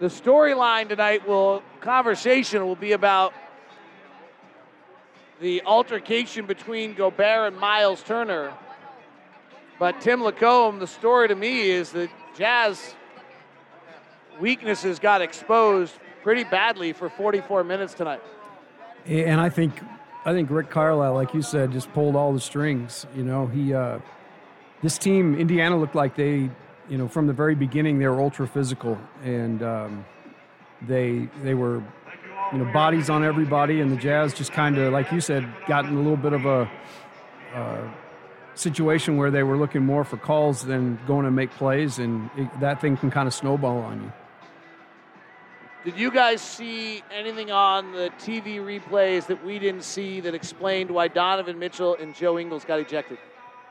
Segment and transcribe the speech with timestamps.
[0.00, 3.32] the storyline tonight will conversation will be about
[5.40, 8.52] the altercation between Gobert and Miles Turner.
[9.78, 12.94] But Tim LaComb, the story to me is that Jazz
[14.40, 18.20] weaknesses got exposed pretty badly for 44 minutes tonight.
[19.06, 19.80] And I think,
[20.24, 23.06] I think Rick Carlisle, like you said, just pulled all the strings.
[23.14, 24.00] You know, he, uh,
[24.82, 26.50] this team, Indiana, looked like they,
[26.88, 30.04] you know, from the very beginning, they were ultra physical, and um,
[30.82, 31.82] they they were,
[32.52, 35.84] you know, bodies on everybody, and the Jazz just kind of, like you said, got
[35.84, 36.70] in a little bit of a.
[37.54, 37.88] Uh,
[38.54, 42.48] situation where they were looking more for calls than going to make plays, and it,
[42.60, 44.12] that thing can kind of snowball on you.
[45.84, 50.90] Did you guys see anything on the TV replays that we didn't see that explained
[50.90, 53.18] why Donovan Mitchell and Joe Ingles got ejected?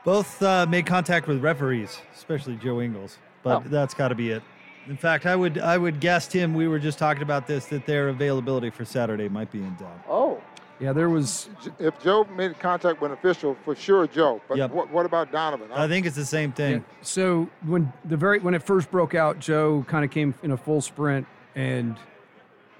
[0.04, 3.62] Both uh, made contact with referees, especially Joe Ingles, but Oh.
[3.66, 4.42] that's got to be it.
[4.86, 6.54] In fact, I would I would guess Tim.
[6.54, 10.00] We were just talking about this that their availability for Saturday might be in doubt.
[10.08, 10.40] Oh,
[10.80, 11.50] Yeah, there was.
[11.80, 14.40] If Joe made contact with an official, for sure Joe.
[14.48, 14.70] But Yep.
[14.70, 15.70] what, what about Donovan?
[15.72, 16.84] I think it's the same thing.
[17.02, 20.56] So when the very when it first broke out, Joe kind of came in a
[20.56, 21.96] full sprint, and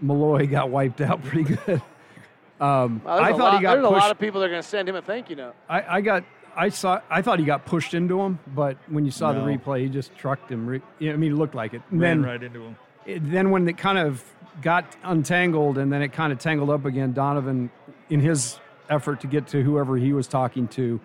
[0.00, 1.82] Malloy got wiped out pretty good.
[2.60, 4.46] Um, Wow, there's I a thought lot, he got there's a lot of people that
[4.46, 5.54] are going to send him a thank you note.
[5.68, 6.24] I, I got.
[6.56, 7.00] I saw.
[7.10, 9.44] I thought he got pushed into him, but when you saw No.
[9.44, 10.66] the replay, he just trucked him.
[10.66, 11.82] Re, I mean, it looked like it.
[11.90, 12.76] And Ran then, right into him.
[13.06, 14.22] it- then when it kind of
[14.62, 17.70] got untangled, and then it kind of tangled up again, Donovan,
[18.10, 18.58] in his
[18.90, 21.00] effort to get to whoever he was talking to,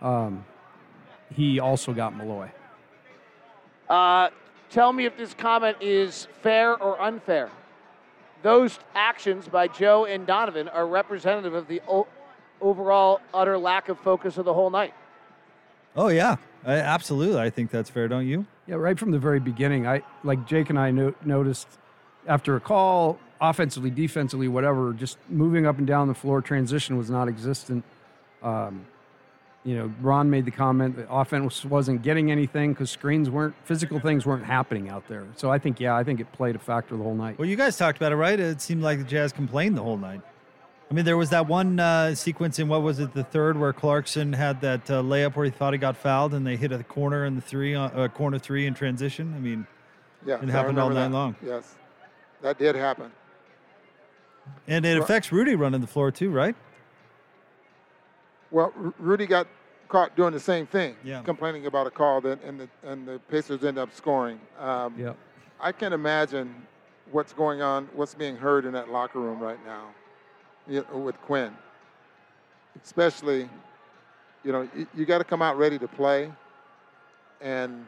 [0.00, 0.44] um,
[1.34, 2.50] he also got Malloy.
[3.88, 4.30] Uh,
[4.70, 7.50] tell me if this comment is fair or unfair.
[8.42, 12.06] Those actions by Joe and Donovan are representative of the o-
[12.64, 14.94] overall utter lack of focus of the whole night.
[15.94, 17.40] Oh yeah, I, absolutely.
[17.40, 18.46] I think that's fair, don't you?
[18.66, 19.86] Yeah, right from the very beginning.
[19.86, 21.68] I like Jake and I no, noticed
[22.26, 26.40] after a call, offensively, defensively, whatever, just moving up and down the floor.
[26.40, 27.84] Transition was not existent.
[28.42, 28.86] Um,
[29.64, 33.98] you know, Ron made the comment that offense wasn't getting anything because screens weren't, physical
[33.98, 35.26] things weren't happening out there.
[35.36, 37.38] So I think, yeah, I think it played a factor the whole night.
[37.38, 38.38] Well, you guys talked about it, right?
[38.38, 40.20] It seemed like the Jazz complained the whole night.
[40.94, 43.72] I mean, there was that one uh, sequence in what was it, the third, where
[43.72, 46.84] Clarkson had that uh, layup where he thought he got fouled, and they hit a
[46.84, 49.34] corner in the three, uh, corner three in transition.
[49.36, 49.66] I mean,
[50.24, 51.10] yeah, it happened all night that.
[51.10, 51.34] long.
[51.44, 51.74] Yes,
[52.42, 53.10] that did happen.
[54.68, 56.54] and it affects Rudy running the floor too, right?
[58.52, 59.48] Well, Rudy got
[59.88, 61.22] caught doing the same thing, Yeah.
[61.22, 64.38] complaining about a call, that, and the and the Pacers end up scoring.
[64.60, 65.16] Um, Yep.
[65.60, 66.54] I can imagine
[67.10, 69.88] what's going on, what's being heard in that locker room right now,
[70.68, 71.52] you know, with Quin.
[72.82, 73.48] Especially,
[74.42, 76.30] you know, you, you got to come out ready to play,
[77.40, 77.86] and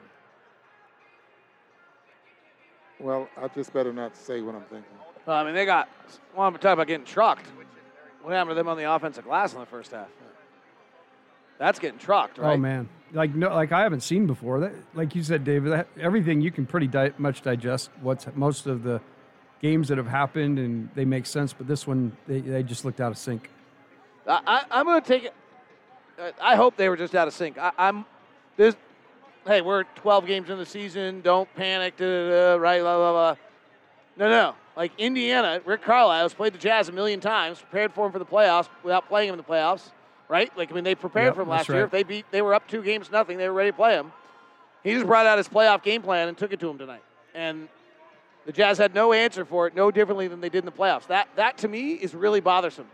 [3.01, 4.85] well, I just better not say what I'm thinking.
[5.27, 5.89] Well, I mean, they got.
[6.35, 7.47] Well, I'm talking about getting trucked.
[8.23, 10.09] What happened to them on the offensive glass in the first half?
[11.59, 12.55] That's getting trucked, oh, right?
[12.55, 14.61] Oh man, like no, like I haven't seen before.
[14.61, 17.91] That, like you said, David, that, everything you can pretty di- much digest.
[18.03, 19.01] What's most of the
[19.61, 21.53] games that have happened, and they make sense.
[21.53, 23.51] But this one, they, they just looked out of sync.
[24.27, 25.35] I, I, I'm going to take it.
[26.41, 27.59] I hope they were just out of sync.
[27.59, 28.05] I, I'm
[28.57, 28.75] this.
[29.47, 31.21] Hey, we're 12 games in the season.
[31.21, 31.97] Don't panic.
[31.97, 32.81] Da, da, da, right?
[32.81, 33.37] Blah blah blah.
[34.17, 34.55] No, no.
[34.77, 38.19] Like Indiana, Rick Carlisle has played the Jazz a million times, prepared for him for
[38.19, 39.91] the playoffs without playing him in the playoffs.
[40.29, 40.51] Right?
[40.57, 41.79] Like I mean, they prepared Yep, for him last year.
[41.79, 41.85] right.
[41.85, 43.39] If they beat, they were up two games nothing.
[43.39, 44.11] They were ready to play him.
[44.83, 47.03] He just brought out his playoff game plan and took it to him tonight.
[47.35, 47.69] And
[48.47, 51.07] the Jazz had no answer for it, no differently than they did in the playoffs.
[51.09, 52.87] That that to me is really bothersome.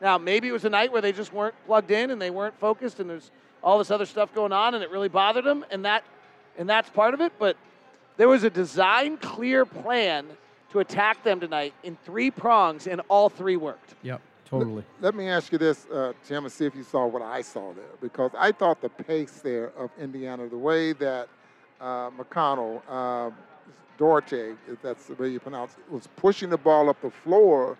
[0.00, 2.58] Now maybe it was a night where they just weren't plugged in and they weren't
[2.58, 3.30] focused, and there's
[3.62, 6.04] all this other stuff going on, and it really bothered them, and that
[6.56, 7.32] and that's part of it.
[7.38, 7.56] But
[8.16, 10.26] there was a design clear plan
[10.70, 13.94] to attack them tonight in three prongs, and all three worked.
[14.02, 14.84] Yep, totally.
[15.00, 17.72] Let me ask you this, uh, Tim, and see if you saw what I saw
[17.72, 21.28] there, because I thought the pace there of Indiana, the way that
[21.80, 23.30] uh, McConnell, uh,
[24.00, 27.76] Dorte, if that's the way you pronounce it, was pushing the ball up the floor,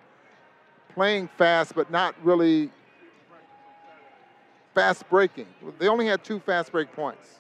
[0.95, 2.71] playing fast, but not really
[4.75, 5.47] fast breaking.
[5.79, 7.37] They only had two fast break points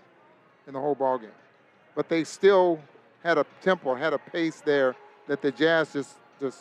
[0.67, 1.29] in the whole ball game,
[1.94, 2.81] but they still
[3.23, 4.97] had a tempo, had a pace there
[5.29, 6.59] that the Jazz just just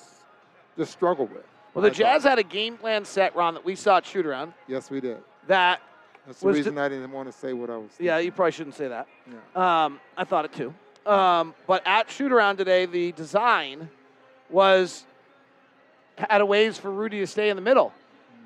[0.78, 1.46] just struggled with.
[1.74, 1.92] Well, the.
[1.92, 4.54] Jazz had a game plan set, Ron, that we saw at shoot around.
[4.68, 5.20] Yes, we did.
[5.48, 5.82] That
[6.28, 7.92] That's the reason to- I didn't want to say what I was.
[7.98, 9.08] yeah, you probably shouldn't say that.
[9.56, 9.86] Yeah.
[9.86, 10.74] Um, I thought it too.
[11.10, 13.90] Um, but at shoot around today, the design
[14.50, 15.06] was
[16.16, 17.92] had a ways for Rudy to stay in the middle.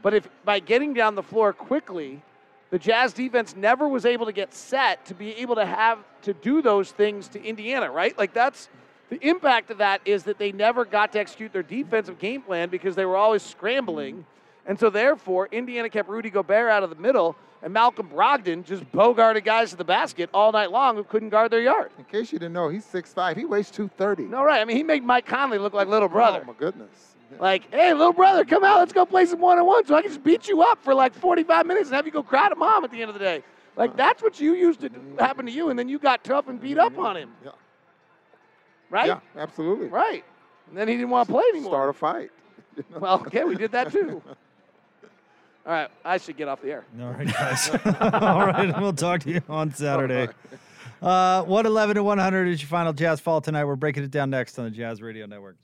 [0.01, 2.21] But if by getting down the floor quickly,
[2.69, 6.33] the Jazz defense never was able to get set to be able to have to
[6.33, 8.17] do those things to Indiana, right?
[8.17, 8.69] Like that's
[9.09, 12.69] The impact of that is that they never got to execute their defensive game plan
[12.69, 14.25] because they were always scrambling.
[14.65, 18.83] And so, therefore, Indiana kept Rudy Gobert out of the middle, and Malcolm Brogdon just
[18.91, 21.91] bogarted guys to the basket all night long who couldn't guard their yard.
[21.97, 23.37] In case you didn't know, he's 6'5".
[23.37, 24.23] He weighs 230.
[24.23, 24.59] No, right.
[24.59, 26.41] I mean, he made Mike Conley look like little brother.
[26.43, 27.15] Oh, my goodness.
[27.39, 28.79] Like, hey, little brother, come out.
[28.79, 30.93] Let's go play some one on one so I can just beat you up for
[30.93, 33.23] like 45 minutes and have you go cry to mom at the end of the
[33.23, 33.43] day.
[33.75, 36.61] Like, that's what you used to happen to you, and then you got tough and
[36.61, 37.05] beat up mm-hmm.
[37.05, 37.31] on him.
[37.43, 37.51] Yeah.
[38.91, 39.07] Right?
[39.07, 39.87] Yeah, absolutely.
[39.87, 40.23] Right.
[40.67, 41.71] And then he didn't want to play anymore.
[41.71, 42.31] Start a fight.
[42.99, 44.21] Well, okay, we did that too.
[45.65, 46.85] All right, I should get off the air.
[47.01, 47.69] All right, guys.
[48.01, 50.27] All right, we'll talk to you on Saturday.
[51.01, 53.63] Uh, 111 to 100 is your final Jazz Fall tonight.
[53.63, 55.55] We're breaking it down next on the Jazz Radio Network.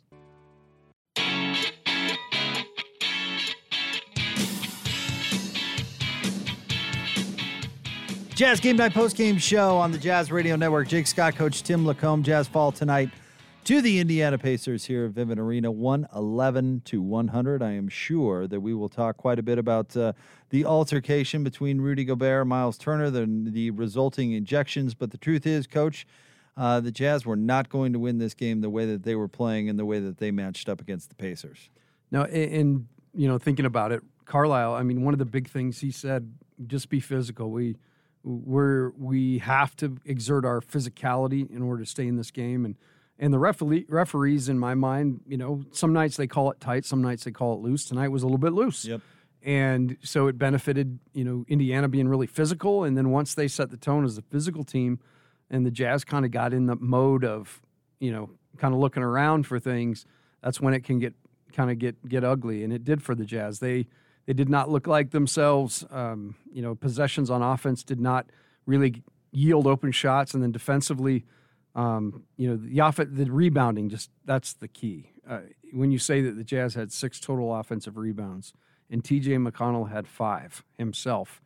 [8.36, 10.88] Jazz Game Night Post Game Show on the Jazz Radio Network.
[10.88, 12.22] Jake Scott, Coach Tim LaComb.
[12.24, 13.10] Jazz Fall tonight
[13.70, 17.62] to the Indiana Pacers here at Vivint Arena, 111 to 100.
[17.62, 20.14] I am sure that we will talk quite a bit about uh,
[20.50, 24.96] the altercation between Rudy Gobert and Miles Turner, the, the resulting injections.
[24.96, 26.08] But the truth is, Coach,
[26.58, 29.28] uh, the Jazz were not going to win this game the way that they were
[29.28, 31.70] playing and the way that they matched up against the Pacers.
[32.10, 34.74] Now, and, you know, thinking about it, Carlisle.
[34.74, 36.34] I mean, one of the big things he said:
[36.66, 37.52] just be physical.
[37.52, 37.76] We
[38.24, 42.76] we're we have to exert our physicality in order to stay in this game and
[43.20, 46.86] and the referee, referees in my mind you know some nights they call it tight
[46.86, 47.86] some nights they call it loose.
[47.86, 48.86] Tonight was a little bit loose.
[48.86, 49.02] Yep.
[49.44, 52.84] and so it benefited you know indiana being really physical.
[52.84, 55.00] And then once they set the tone as a physical team
[55.50, 57.62] and the jazz kind of got in the mode of
[58.00, 60.06] you know kind of looking around for things
[60.42, 61.14] that's when it can get
[61.54, 62.64] kind of get get ugly.
[62.64, 63.60] And it did for the jazz.
[63.60, 63.88] They
[64.26, 65.86] they did not look like themselves.
[65.90, 68.28] Um, you know, possessions on offense did not
[68.66, 71.26] really yield open shots, and then defensively,
[71.76, 75.12] um, you know, the off- the rebounding just that's the key.
[75.28, 78.54] Uh, when you say that the Jazz had six total offensive rebounds
[78.90, 79.36] and T.J.
[79.36, 81.42] McConnell had five himself,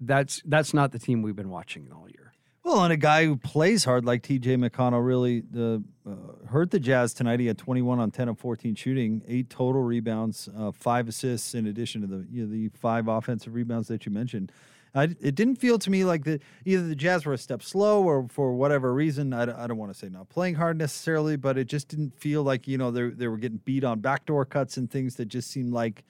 [0.00, 2.32] that's that's not the team we've been watching all year.
[2.62, 4.56] Well, and a guy who plays hard like T.J.
[4.56, 7.38] McConnell really uh, hurt the Jazz tonight.
[7.38, 11.68] He had 21 on 10 of 14 shooting, eight total rebounds, uh, five assists in
[11.68, 14.50] addition to the you know, the five offensive rebounds that you mentioned.
[14.96, 18.02] I, it didn't feel to me like the either the Jazz were a step slow
[18.02, 19.32] or for whatever reason.
[19.34, 22.42] I, I don't want to say not playing hard necessarily, but it just didn't feel
[22.42, 25.50] like you know they they were getting beat on backdoor cuts and things that just
[25.50, 26.02] seemed like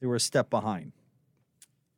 [0.00, 0.92] they were a step behind.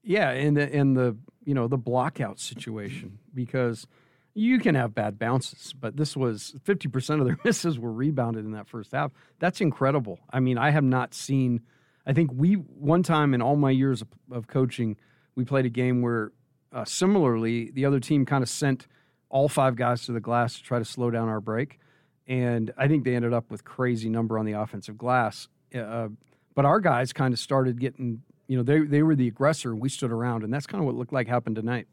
[0.03, 3.87] Yeah, and the and the you know the blockout situation because
[4.35, 8.53] you can have bad bounces, but this was 50% of their misses were rebounded in
[8.53, 9.13] that first half.
[9.39, 10.19] That's incredible.
[10.31, 11.61] I mean, I have not seen,
[12.07, 14.97] I think we, one time in all my years of, of coaching,
[15.35, 16.33] we played a game where
[16.73, 18.87] uh, similarly the other team kind of sent
[19.29, 21.79] all five guys to the glass to try to slow down our break.
[22.27, 25.49] And I think they ended up with crazy number on the offensive glass.
[25.75, 26.09] Uh,
[26.55, 29.81] but our guys kind of started getting, you know, they, they were the aggressor and
[29.81, 30.45] we stood around.
[30.45, 31.89] And that's kind of what looked like happened tonight.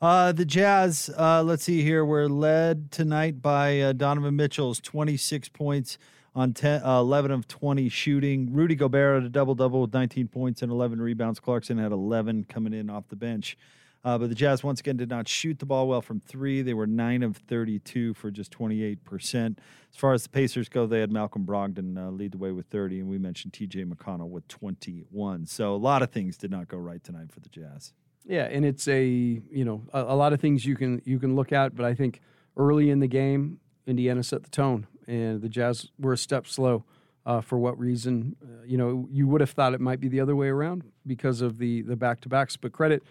[0.00, 5.48] Uh, the Jazz, uh, let's see here, were led tonight by uh, Donovan Mitchell's 26
[5.50, 5.98] points
[6.34, 8.52] on 10, uh, 11 of 20 shooting.
[8.52, 11.40] Rudy Gobert had a double double with 19 points and 11 rebounds.
[11.40, 13.56] Clarkson had 11 coming in off the bench.
[14.04, 16.60] Uh, but the Jazz once again did not shoot the ball well from three.
[16.60, 19.56] They were 9 of 32 for just 28%.
[19.56, 22.66] As far as the Pacers go, they had Malcolm Brogdon uh, lead the way with
[22.66, 25.46] 30, and we mentioned TJ McConnell with 21.
[25.46, 27.94] So a lot of things did not go right tonight for the Jazz.
[28.26, 31.36] Yeah, and it's a you know a, a, lot of things you can you can
[31.36, 32.22] look at, but I think
[32.56, 36.84] early in the game, Indiana set the tone, and the Jazz were a step slow.
[37.26, 38.36] Uh, for what reason?
[38.42, 41.40] Uh, you know, you would have thought it might be the other way around because
[41.40, 42.54] of the the back to backs.
[42.58, 43.02] But credit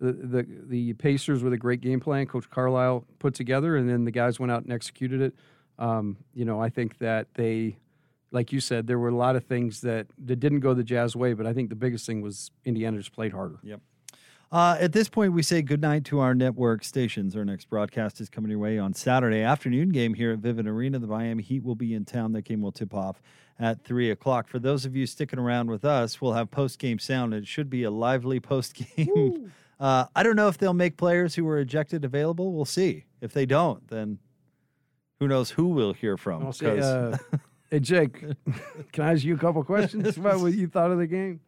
[0.00, 4.04] the, the the Pacers with a great game plan, Coach Carlisle put together, and then
[4.04, 5.34] the guys went out and executed it.
[5.78, 7.76] Um, you know, I think that they,
[8.30, 11.14] like you said, there were a lot of things that that didn't go the Jazz
[11.14, 13.58] way, but I think the biggest thing was Indiana just played harder.
[13.62, 13.80] Yep.
[14.52, 17.36] Uh, at this point, we say goodnight to our network stations.
[17.36, 20.98] Our next broadcast is coming your way on Saturday afternoon game here at Vivint Arena.
[20.98, 22.32] The Miami Heat will be in town.
[22.32, 23.22] That game will tip off
[23.60, 24.48] at 3 o'clock.
[24.48, 27.32] For those of you sticking around with us, we'll have post game sound.
[27.32, 29.52] It should be a lively post game.
[29.80, 32.52] uh, I don't know if they'll make players who were ejected available.
[32.52, 33.04] We'll see.
[33.20, 34.18] If they don't, then
[35.20, 36.44] who knows who we'll hear from.
[36.44, 37.16] I'll say, uh,
[37.70, 38.20] hey, Jake,
[38.92, 41.40] can I ask you a couple questions about what you thought of the game?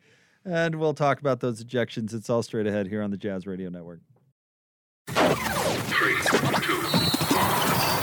[0.44, 2.14] And we'll talk about those ejections.
[2.14, 4.00] It's all straight ahead here on the Jazz Radio Network.
[5.08, 6.14] Three,
[6.62, 6.80] two,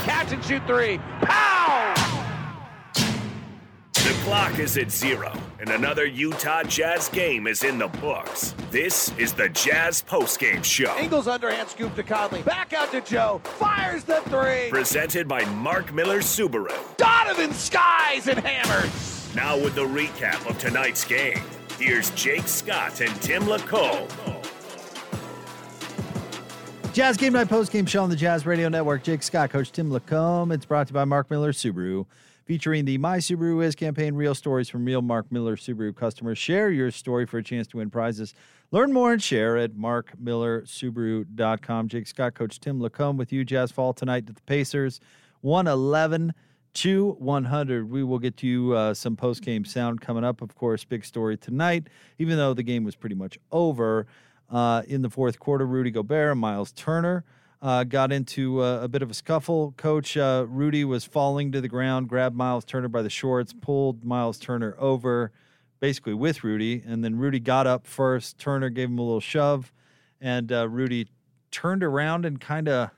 [0.04, 0.98] Catch and shoot three.
[1.22, 1.94] Pow!
[3.92, 8.54] The clock is at zero, and another Utah Jazz game is in the books.
[8.70, 10.96] This is the Jazz Postgame Show.
[10.98, 12.42] Ingles underhand scoop to Conley.
[12.42, 13.40] Back out to Joe.
[13.44, 14.70] Fires the three.
[14.70, 16.72] Presented by Mark Miller Subaru.
[16.96, 19.28] Donovan skies and hammers.
[19.34, 21.40] Now with the recap of tonight's game,
[21.80, 24.06] here's Jake Scott and Tim LaComb.
[26.92, 29.02] Jazz Game Night Post Game Show on the Jazz Radio Network.
[29.02, 30.52] Jake Scott, Coach Tim LaComb.
[30.52, 32.04] It's brought to you by Mark Miller Subaru,
[32.44, 34.14] featuring the My Subaru Is campaign.
[34.14, 36.36] Real stories from real Mark Miller Subaru customers.
[36.36, 38.34] Share your story for a chance to win prizes.
[38.72, 41.88] Learn more and share at markmillersubaru.com.
[41.88, 43.42] Jake Scott, Coach Tim LaComb with you.
[43.44, 45.00] Jazz fall tonight to the Pacers,
[45.40, 46.34] 111
[46.74, 47.90] to 100.
[47.90, 50.42] We will get you uh, some post game sound coming up.
[50.42, 54.06] Of course, big story tonight, even though the game was pretty much over.
[54.50, 57.24] Uh, in the fourth quarter, Rudy Gobert and Miles Turner
[57.62, 59.74] uh, got into uh, a bit of a scuffle.
[59.76, 64.04] Coach uh, Rudy was falling to the ground, grabbed Miles Turner by the shorts, pulled
[64.04, 65.30] Miles Turner over,
[65.78, 68.38] basically with Rudy, and then Rudy got up first.
[68.38, 69.72] Turner gave him a little shove,
[70.20, 71.08] and uh, Rudy
[71.50, 72.90] turned around and kind of.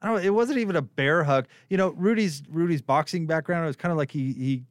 [0.00, 0.22] I don't know.
[0.22, 1.46] It wasn't even a bear hug.
[1.68, 3.64] You know, Rudy's Rudy's boxing background.
[3.64, 4.62] It was kind of like he he,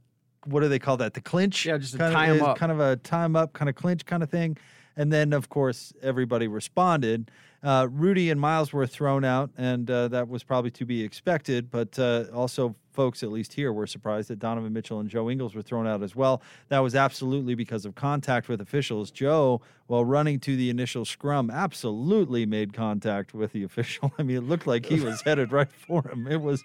[0.46, 1.14] what do they call that?
[1.14, 1.66] The clinch.
[1.66, 2.58] Yeah, just kind tie of, him up.
[2.58, 4.58] Kind of a time up, kind of clinch kind of thing.
[4.98, 7.32] And then, of course, everybody responded.
[7.64, 11.72] Uh, Rudy and Miles were thrown out, and uh, that was probably to be expected.
[11.72, 15.56] But uh, also, folks, at least here, were surprised that Donovan Mitchell and Joe Ingles
[15.56, 16.42] were thrown out as well.
[16.70, 19.12] That was absolutely because of contact with officials.
[19.12, 24.12] Joe, while running to the initial scrum, absolutely made contact with the official.
[24.18, 26.28] I mean, it looked like he was headed right for him.
[26.28, 26.64] It was,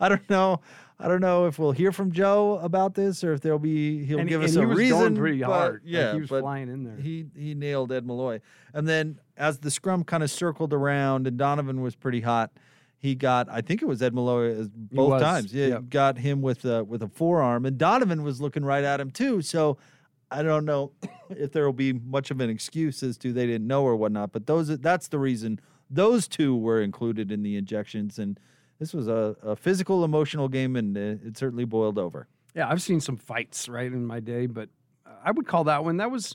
[0.00, 0.60] I don't know.
[0.98, 4.20] I don't know if we'll hear from Joe about this or if there'll be he'll
[4.20, 4.98] and, give and us a was reason.
[4.98, 5.72] going pretty but- hard.
[5.74, 6.96] Like, yeah, he was flying in there.
[6.96, 8.40] he he nailed Ed Malloy.
[8.72, 12.52] And then as the scrum kind of circled around and Donovan was pretty hot,
[12.96, 15.52] he got I think it was Ed Malloy uh, as both times.
[15.52, 15.88] Yeah, yep.
[15.90, 19.42] got him with a with a forearm, and Donovan was looking right at him too.
[19.42, 19.78] So
[20.30, 20.92] I don't know
[21.30, 24.32] if there will be much of an excuse as to they didn't know or whatnot.
[24.32, 25.60] But those that's the reason
[25.90, 28.38] those two were included in the injections and.
[28.78, 32.26] This was a, a physical, emotional game, and it certainly boiled over.
[32.54, 34.68] Yeah, I've seen some fights right in my day, but
[35.24, 36.34] I would call that one that was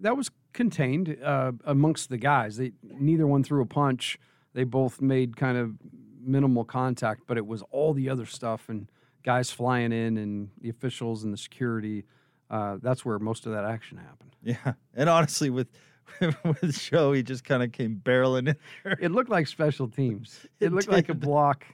[0.00, 2.56] that was contained uh, amongst the guys.
[2.56, 4.18] They neither one threw a punch.
[4.52, 5.72] They both made kind of
[6.20, 8.88] minimal contact, but it was all the other stuff and
[9.24, 12.04] guys flying in and the officials and the security.
[12.50, 14.36] Uh, that's where most of that action happened.
[14.42, 15.68] Yeah, and honestly, with
[16.44, 18.56] with Joe, he just kind of came barreling in.
[18.84, 18.98] There.
[19.00, 20.40] It looked like special teams.
[20.60, 21.64] It, It looked like a block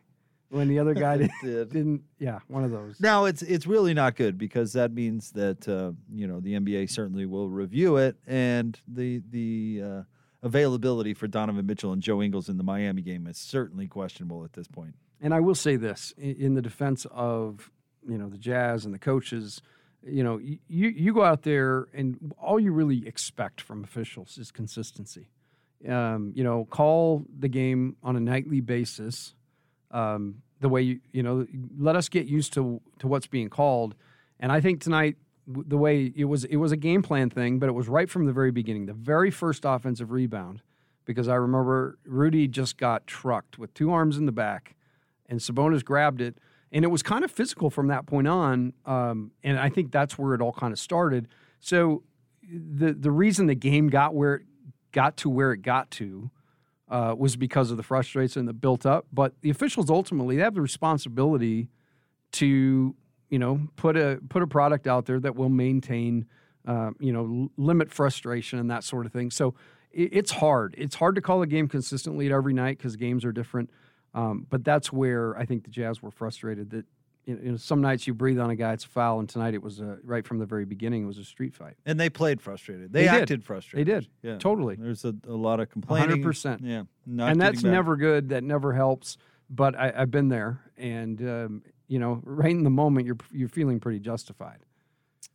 [0.50, 1.70] when the other guy did, did.
[1.70, 2.02] didn't.
[2.18, 3.00] Yeah, one of those.
[3.00, 6.90] Now it's it's really not good because that means that uh, you know the NBA
[6.90, 10.02] certainly will review it, and the the uh,
[10.42, 14.52] availability for Donovan Mitchell and Joe Ingles in the Miami game is certainly questionable at
[14.54, 14.94] this point.
[15.20, 17.70] And I will say this in, in the defense of
[18.08, 19.62] you know the Jazz and the coaches,
[20.06, 24.50] you know you you go out there and all you really expect from officials is
[24.50, 25.28] consistency.
[25.88, 29.34] Um, you know, call the game on a nightly basis.
[29.90, 31.46] Um, the way you you know,
[31.78, 33.94] let us get used to to what's being called.
[34.38, 35.16] And I think tonight
[35.46, 38.26] the way it was it was a game plan thing, but it was right from
[38.26, 38.86] the very beginning.
[38.86, 40.62] The very first offensive rebound,
[41.04, 44.76] because I remember Rudy just got trucked with two arms in the back,
[45.28, 46.38] and Sabonis grabbed it,
[46.72, 48.72] and it was kind of physical from that point on.
[48.86, 51.28] Um, and I think that's where it all kind of started.
[51.60, 52.02] So
[52.42, 54.42] the the reason the game got where it
[54.92, 56.30] got to where it got to
[56.88, 59.06] uh, was because of the frustration that built up.
[59.12, 61.68] But the officials ultimately they have the responsibility
[62.32, 62.94] to
[63.28, 66.26] you know put a put a product out there that will maintain
[66.66, 69.30] uh, you know limit frustration and that sort of thing.
[69.30, 69.54] So
[69.90, 70.74] it, it's hard.
[70.78, 73.70] It's hard to call a game consistently every night because games are different.
[74.14, 76.84] Um, but that's where I think the Jazz were frustrated that
[77.26, 79.62] you know, some nights you breathe on a guy, it's a foul, and tonight it
[79.62, 81.04] was a, right from the very beginning.
[81.04, 81.74] It was a street fight.
[81.86, 82.92] And they played frustrated.
[82.92, 83.22] They, They did.
[83.22, 83.86] acted frustrated.
[83.86, 84.08] They did.
[84.22, 84.76] Yeah, Totally.
[84.76, 86.22] There's a, a lot of complaining.
[86.22, 86.60] 100%.
[86.62, 87.72] Yeah, and that's back.
[87.72, 88.30] never good.
[88.30, 89.16] That never helps.
[89.48, 93.48] But I, I've been there, and um, you know, right in the moment, you're you're
[93.48, 94.58] feeling pretty justified.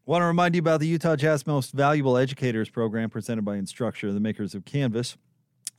[0.06, 4.14] Want to remind you about the Utah Jazz Most Valuable Educators program presented by Instructure,
[4.14, 5.18] the makers of Canvas.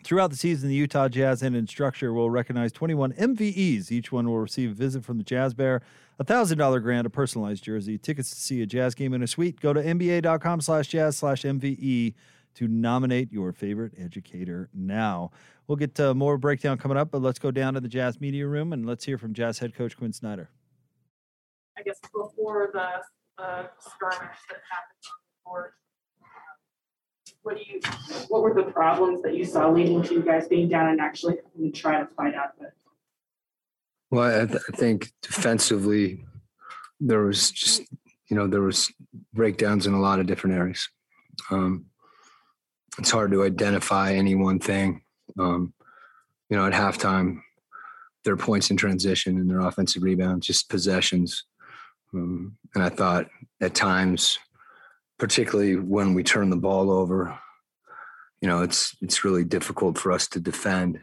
[0.06, 3.90] Throughout the season, the Utah Jazz and Instructure will recognize 21 MVEs.
[3.90, 5.82] Each one will receive a visit from the Jazz Bear,
[6.20, 9.60] a $1,000 grant, a personalized jersey, tickets to see a Jazz game in a suite.
[9.60, 12.14] Go to nba.com slash jazz slash MVE
[12.54, 15.32] to nominate your favorite educator now.
[15.66, 18.46] We'll get uh, more breakdown coming up, but let's go down to the Jazz media
[18.46, 20.50] room and let's hear from Jazz head coach Quin Snyder.
[21.76, 25.74] I guess before the uh, skirmish that happened on the court.
[27.46, 27.80] What do you,
[28.26, 31.36] what were the problems that you saw leading to you guys being down and actually
[31.36, 32.72] having to try to fight out of it?
[34.10, 36.24] Well, I, th- I think defensively,
[36.98, 37.82] there was just
[38.28, 38.92] you know, there was
[39.32, 40.88] breakdowns in a lot of different areas.
[41.52, 41.86] Um,
[42.98, 45.02] it's hard to identify any one thing.
[45.38, 45.72] Um,
[46.50, 47.42] you know, at halftime,
[48.24, 51.44] their points in transition and their offensive rebounds, just possessions.
[52.12, 53.28] Um, and I thought
[53.60, 54.36] at times,
[55.18, 57.38] particularly when we turn the ball over,
[58.40, 61.00] you know, it's it's really difficult for us to defend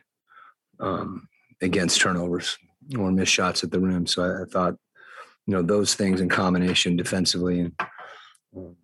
[0.79, 1.27] um,
[1.61, 2.57] against turnovers
[2.97, 4.05] or miss shots at the rim.
[4.05, 4.75] So I, I, thought,
[5.47, 7.73] you know, those things in combination defensively and
[8.55, 8.75] um,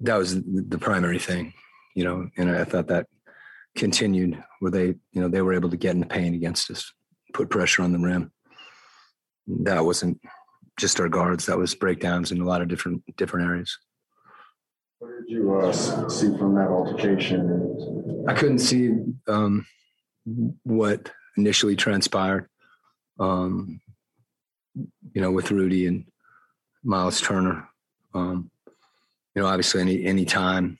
[0.00, 1.52] that was the primary thing,
[1.94, 3.06] you know, and I thought that
[3.76, 6.92] continued where they, you know, they were able to get in the paint against us,
[7.32, 8.30] put pressure on the rim.
[9.46, 10.20] That wasn't
[10.78, 11.46] just our guards.
[11.46, 13.76] That was breakdowns in a lot of different different areas.
[14.98, 18.24] What did you uh, see from that altercation?
[18.26, 18.92] I couldn't see
[19.26, 19.66] um,
[20.62, 22.48] what initially transpired.
[23.20, 23.80] Um,
[25.12, 26.04] you know, with Rudy and
[26.84, 27.68] Miles Turner.
[28.14, 28.50] Um,
[29.34, 30.78] you know, obviously, any any time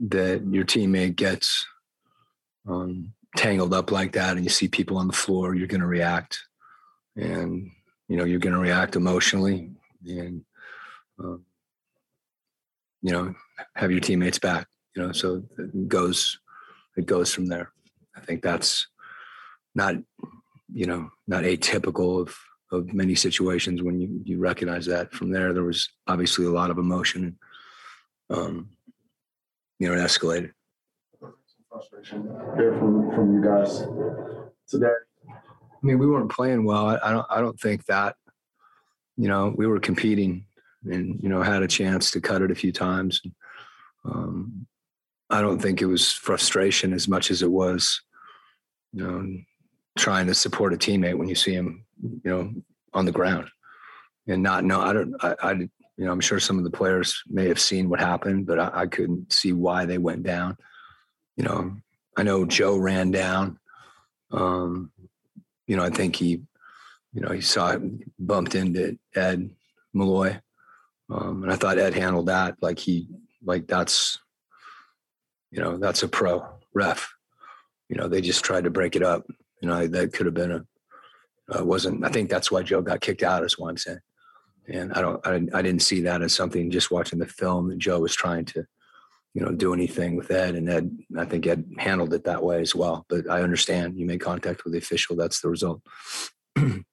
[0.00, 1.66] that your teammate gets
[2.68, 5.86] um, tangled up like that, and you see people on the floor, you're going to
[5.86, 6.38] react,
[7.16, 7.70] and
[8.08, 9.70] you know, you're going to react emotionally,
[10.06, 10.44] and
[11.18, 11.44] um,
[13.02, 13.34] you know,
[13.74, 14.66] have your teammates back.
[14.96, 16.38] You know, so it goes
[16.96, 17.70] it goes from there.
[18.16, 18.88] I think that's
[19.74, 19.94] not
[20.72, 22.36] you know not atypical of
[22.70, 25.12] of many situations when you you recognize that.
[25.12, 27.38] From there, there was obviously a lot of emotion.
[28.30, 28.70] Um,
[29.78, 30.52] you know, it escalated.
[31.70, 32.22] frustration
[32.56, 33.82] here from from you guys
[34.66, 35.07] today.
[35.80, 36.86] I mean, we weren't playing well.
[36.88, 37.26] I, I don't.
[37.30, 38.16] I don't think that.
[39.16, 40.46] You know, we were competing,
[40.84, 43.20] and you know, had a chance to cut it a few times.
[44.04, 44.66] Um,
[45.30, 48.00] I don't think it was frustration as much as it was,
[48.92, 49.38] you know,
[49.98, 52.52] trying to support a teammate when you see him, you know,
[52.94, 53.48] on the ground,
[54.26, 54.80] and not know.
[54.80, 55.14] I don't.
[55.22, 58.46] I, I you know, I'm sure some of the players may have seen what happened,
[58.46, 60.56] but I, I couldn't see why they went down.
[61.36, 61.76] You know,
[62.16, 63.58] I know Joe ran down.
[64.30, 64.92] Um,
[65.68, 66.42] you know, I think he,
[67.12, 67.76] you know, he saw
[68.18, 69.50] bumped into Ed
[69.94, 70.40] Malloy.
[71.10, 73.06] Um, and I thought Ed handled that like he,
[73.44, 74.18] like that's,
[75.50, 77.14] you know, that's a pro ref.
[77.88, 79.26] You know, they just tried to break it up.
[79.62, 80.64] You know, that could have been a,
[81.58, 84.00] uh, wasn't, I think that's why Joe got kicked out, is what I'm saying.
[84.68, 87.78] And I don't, I, I didn't see that as something just watching the film that
[87.78, 88.66] Joe was trying to,
[89.38, 90.56] you know, do anything with Ed.
[90.56, 93.06] And Ed, I think Ed handled it that way as well.
[93.08, 95.14] But I understand you made contact with the official.
[95.14, 95.80] That's the result.
[96.56, 96.84] you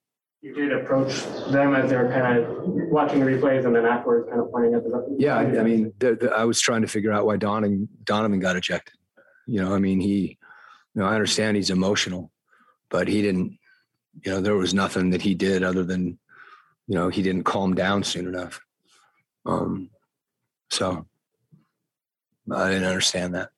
[0.42, 2.46] did approach them as they were kind of
[2.88, 5.16] watching the replays and then afterwards kind of pointing at the.
[5.18, 8.38] Yeah, I, I mean, the, the, I was trying to figure out why Donovan, Donovan
[8.38, 8.94] got ejected.
[9.48, 10.38] You know, I mean, he,
[10.94, 12.30] you know, I understand he's emotional,
[12.90, 13.58] but he didn't,
[14.24, 16.16] you know, there was nothing that he did other than,
[16.86, 18.60] you know, he didn't calm down soon enough.
[19.44, 19.90] Um,
[20.70, 21.06] so
[22.52, 23.50] I didn't understand that.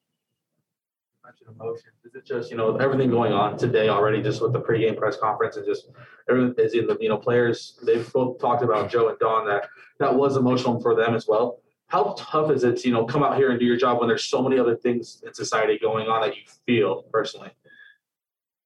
[1.47, 1.93] Emotions.
[2.05, 5.17] Is it just you know everything going on today already, just with the pregame press
[5.17, 5.89] conference and just
[6.29, 7.79] everything is in the you know players.
[7.83, 9.67] They've both talked about Joe and Don that
[9.99, 11.59] that was emotional for them as well.
[11.87, 14.07] How tough is it to you know come out here and do your job when
[14.07, 17.49] there's so many other things in society going on that you feel personally?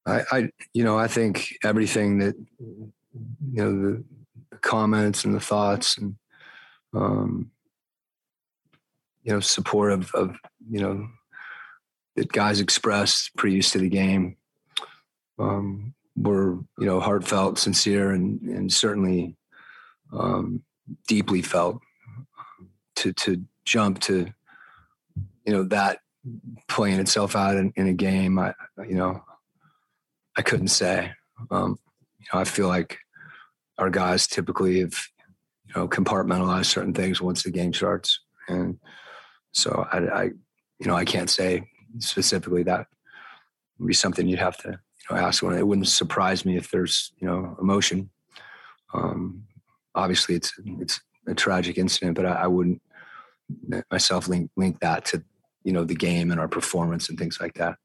[0.05, 2.91] I, I you know I think everything that you
[3.41, 4.03] know the,
[4.51, 6.15] the comments and the thoughts and
[6.93, 7.49] um,
[9.23, 10.35] you know, support of, of
[10.69, 11.07] you know,
[12.15, 14.37] that guys expressed previous to the game
[15.39, 19.35] um, were, you know, heartfelt, sincere, and, and certainly
[20.11, 20.61] um,
[21.07, 21.79] deeply felt.
[22.97, 24.31] To, to jump to,
[25.45, 25.97] you know, that
[26.69, 28.53] playing itself out in, in a game, I,
[28.87, 29.23] you know,
[30.37, 31.11] I couldn't say.
[31.49, 31.79] Um,
[32.19, 32.99] you know, I feel like
[33.79, 34.95] our guys typically have,
[35.65, 38.19] you know, compartmentalized certain things once the game starts.
[38.47, 38.77] And,
[39.53, 42.87] so I, I, you know, I can't say specifically that
[43.79, 45.57] would be something you'd have to, you know, ask one.
[45.57, 48.09] It wouldn't surprise me if there's, you know, emotion.
[48.93, 49.45] Um,
[49.95, 52.81] obviously, it's it's a tragic incident, but I, I wouldn't
[53.91, 55.23] myself link link that to,
[55.63, 57.77] you know, the game and our performance and things like that.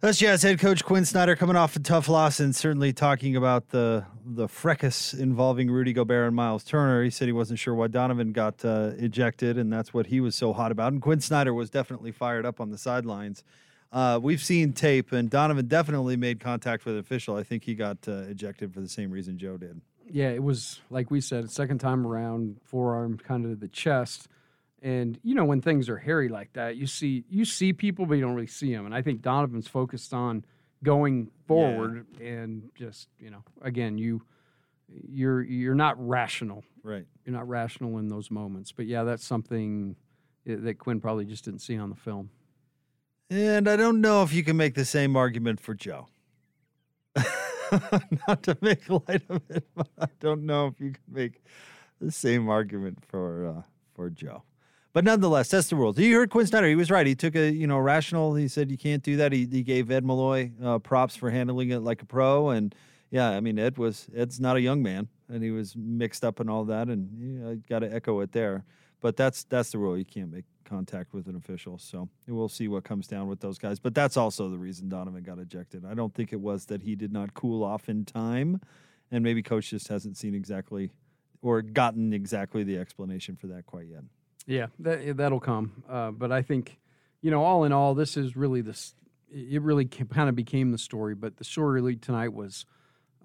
[0.00, 3.70] That's Jazz head coach Quin Snyder coming off a tough loss and certainly talking about
[3.70, 7.02] the the fracas involving Rudy Gobert and Miles Turner.
[7.02, 10.36] He said he wasn't sure why Donovan got uh, ejected, and that's what he was
[10.36, 10.92] so hot about.
[10.92, 13.42] And Quin Snyder was definitely fired up on the sidelines.
[13.90, 17.34] Uh, we've seen tape, and Donovan definitely made contact with the official.
[17.34, 19.80] I think he got uh, ejected for the same reason Joe did.
[20.08, 24.28] Yeah, it was like we said, second time around, forearm kind of the chest.
[24.82, 28.14] And you know when things are hairy like that, you see you see people, but
[28.14, 28.86] you don't really see them.
[28.86, 30.44] And I think Donovan's focused on
[30.84, 32.28] going forward yeah.
[32.28, 34.22] and just you know again you
[35.08, 36.64] you're you're not rational.
[36.82, 37.06] Right.
[37.24, 38.72] You're not rational in those moments.
[38.72, 39.96] But yeah, that's something
[40.46, 42.30] that Quin probably just didn't see on the film.
[43.30, 46.08] And I don't know if you can make the same argument for Joe.
[48.26, 51.42] Not to make light of it, but I don't know if you can make
[52.00, 53.62] the same argument for uh,
[53.94, 54.44] for Joe.
[54.92, 55.98] But nonetheless, that's the rules.
[55.98, 56.66] You heard Quin Snyder.
[56.66, 57.06] He was right.
[57.06, 58.34] He took a you know rational.
[58.34, 59.32] He said you can't do that.
[59.32, 62.50] He, he gave Ed Malloy uh, props for handling it like a pro.
[62.50, 62.74] And
[63.10, 66.40] yeah, I mean Ed was Ed's not a young man, and he was mixed up
[66.40, 66.88] and all that.
[66.88, 67.08] And
[67.40, 68.64] yeah, got to echo it there.
[69.00, 69.96] But that's that's the rule.
[69.96, 71.78] You can't make contact with an official.
[71.78, 73.78] So we'll see what comes down with those guys.
[73.78, 75.84] But that's also the reason Donovan got ejected.
[75.84, 78.60] I don't think it was that he did not cool off in time,
[79.10, 80.90] and maybe coach just hasn't seen exactly
[81.40, 84.02] or gotten exactly the explanation for that quite yet.
[84.48, 85.84] Yeah, that that'll come.
[85.88, 86.78] Uh, but I think,
[87.20, 88.94] you know, all in all, this is really this.
[89.30, 91.14] It really kind of became the story.
[91.14, 92.64] But the story really tonight was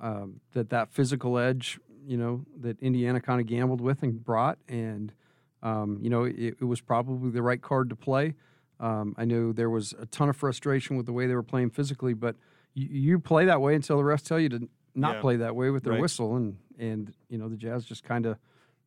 [0.02, 4.58] um, that that physical edge, you know, that Indiana kind of gambled with and brought,
[4.68, 5.14] and
[5.62, 8.34] um, you know, it, it was probably the right card to play.
[8.82, 11.70] Um, I know there was a ton of frustration with the way they were playing
[11.70, 12.36] physically, but
[12.74, 15.22] you, you play that way until the refs tell you to not Yeah.
[15.22, 16.02] play that way with their Right.
[16.02, 18.38] whistle, and and you know the Jazz just kind of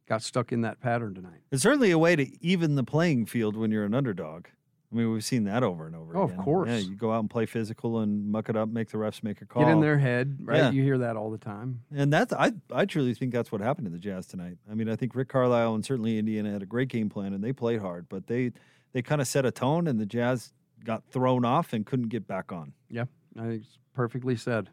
[0.07, 1.41] got stuck in that pattern tonight.
[1.51, 4.47] It's certainly a way to even the playing field when you're an underdog.
[4.93, 6.69] I mean, we've seen that over and over Oh, of course.
[6.69, 9.43] Yeah, you go out and play physical and muck it up, make the refs make
[9.43, 9.65] a call.
[9.65, 10.59] Get in their head, right?
[10.59, 10.71] Yeah.
[10.71, 11.83] You hear that all the time.
[11.95, 14.59] And that's I I truly think that's what happened to the Jazz tonight.
[14.71, 17.43] I mean, I think Rick Carlisle and certainly Indiana had a great game plan and
[17.43, 18.53] they played hard, but they
[18.93, 20.53] they kind of set a tone and the Jazz
[20.85, 22.73] got thrown off and couldn't get back on.
[22.89, 24.71] Yeah, I think it's perfectly said.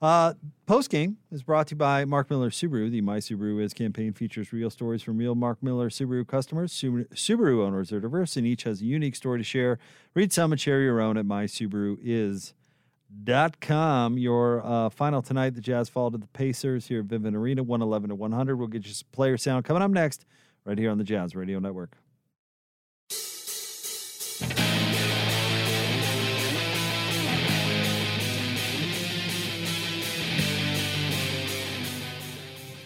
[0.00, 0.34] Uh,
[0.66, 2.90] Post game is brought to you by Mark Miller Subaru.
[2.90, 6.72] The My Subaru Is campaign features real stories from real Mark Miller Subaru customers.
[6.72, 9.78] Subaru, owners are diverse and each has a unique story to share.
[10.14, 14.18] Read some and share your own at mysubaruis.com.
[14.18, 18.08] Your uh, final tonight, the Jazz fall to the Pacers here at Vivint Arena, 111
[18.08, 18.56] to 100.
[18.56, 20.26] We'll get you some player sound coming up next,
[20.64, 21.96] right here on the Jazz Radio Network.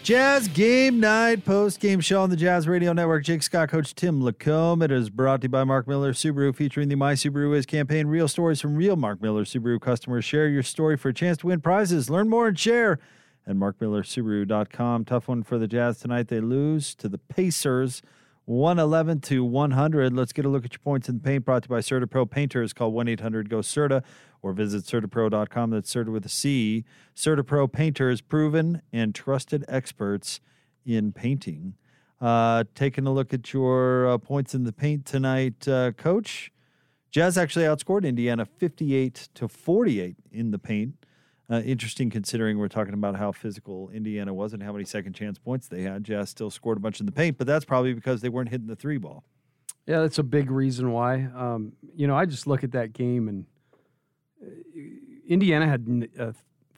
[0.03, 3.23] Jazz Game Night post game show on the Jazz Radio Network.
[3.23, 4.83] Jake Scott, Coach Tim LaComb.
[4.83, 8.07] It is brought to you by Mark Miller Subaru, featuring the My Subaru Is campaign.
[8.07, 10.25] Real stories from real Mark Miller Subaru customers.
[10.25, 12.09] Share your story for a chance to win prizes.
[12.09, 12.97] Learn more and share
[13.45, 15.05] at markmillersubaru.com.
[15.05, 16.29] Tough one for the Jazz tonight.
[16.29, 18.01] They lose to the Pacers.
[18.51, 20.13] 111 to 100.
[20.13, 21.45] Let's get a look at your points in the paint.
[21.45, 22.73] Brought to you by CertaPro Painters.
[22.73, 24.03] Call 1 800 GO CERTA
[24.41, 25.69] or visit CertaPro.com.
[25.69, 26.83] That's Certa with a C.
[27.15, 30.41] CertaPro Painters, proven and trusted experts
[30.85, 31.75] in painting.
[32.19, 36.51] Uh, taking a look at your uh, points in the paint tonight, uh, Coach.
[37.09, 41.00] Jazz actually outscored Indiana 58 to 48 in the paint.
[41.51, 45.37] Uh, interesting considering we're talking about how physical Indiana was and how many second chance
[45.37, 46.01] points they had.
[46.01, 48.67] Jazz still scored a bunch in the paint, but that's probably because they weren't hitting
[48.67, 49.25] the three ball.
[49.85, 51.27] Yeah, that's a big reason why.
[51.35, 53.45] Um, you know, I just look at that game and
[54.41, 54.49] uh,
[55.27, 56.31] Indiana had uh,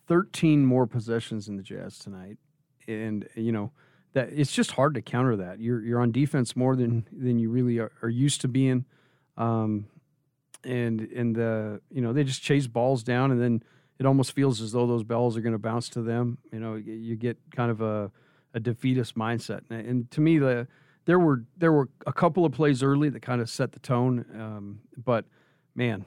[0.08, 2.38] 13 more possessions in the Jazz tonight,
[2.88, 3.72] and you know
[4.14, 5.60] that it's just hard to counter that.
[5.60, 8.86] You're you're on defense more than than you really are, are used to being,
[9.38, 9.86] um,
[10.64, 13.64] and and the you know they just chase balls down, and then
[14.04, 16.38] it almost feels as though those balls are going to bounce to them.
[16.52, 18.12] You know, you- get kind of a
[18.56, 20.68] a defeatist mindset, and, and to me the
[21.06, 24.26] there were there were a couple of plays early that kind of set the tone,
[24.40, 25.26] um, but
[25.74, 26.06] man,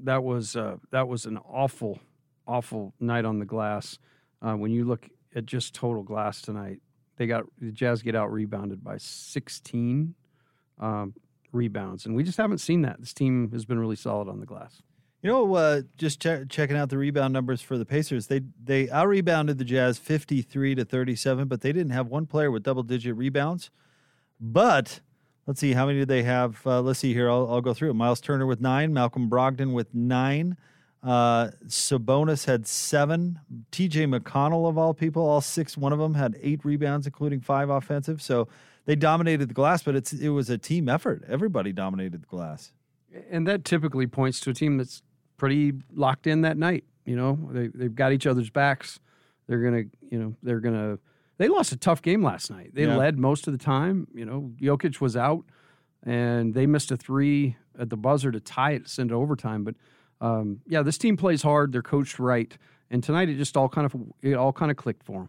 [0.00, 2.00] that was uh, that was an awful
[2.46, 3.98] awful night on the glass.
[4.42, 6.80] Uh, when you look at just total glass tonight,
[7.16, 10.14] they got the Jazz get out rebounded by 16
[10.78, 11.14] um,
[11.52, 13.00] rebounds, and we just haven't seen that.
[13.00, 14.82] This team has been really solid on the glass.
[15.26, 18.88] You know, uh, just che- checking out the rebound numbers for the Pacers, they they
[18.90, 22.48] out rebounded the Jazz fifty three to thirty seven, but they didn't have one player
[22.48, 23.70] with double digit rebounds.
[24.38, 25.00] But
[25.44, 26.64] let's see, how many did they have?
[26.64, 27.28] Uh, let's see here.
[27.28, 27.94] I'll, I'll go through it.
[27.94, 30.56] Miles Turner with nine, Malcolm Brogdon with nine,
[31.02, 33.40] uh, Sabonis had seven,
[33.72, 34.06] T.J.
[34.06, 35.76] McConnell of all people, all six.
[35.76, 38.22] One of them had eight rebounds, including five offensive.
[38.22, 38.46] So
[38.84, 41.24] they dominated the glass, but it's it was a team effort.
[41.28, 42.70] Everybody dominated the glass.
[43.28, 45.02] And that typically points to a team that's
[45.36, 46.84] pretty locked in that night.
[47.04, 48.98] You know, they they've got each other's backs.
[49.46, 50.98] They're gonna, you know, they're gonna.
[51.38, 52.70] They lost a tough game last night.
[52.74, 52.96] They Yeah.
[52.96, 54.08] led most of the time.
[54.14, 55.44] You know, Jokic was out,
[56.02, 59.62] and they missed a three at the buzzer to tie it, send it to overtime.
[59.64, 59.74] But
[60.20, 61.72] um, yeah, this team plays hard.
[61.72, 62.56] They're coached right,
[62.90, 65.28] and tonight it just all kind of it all kind of clicked for them.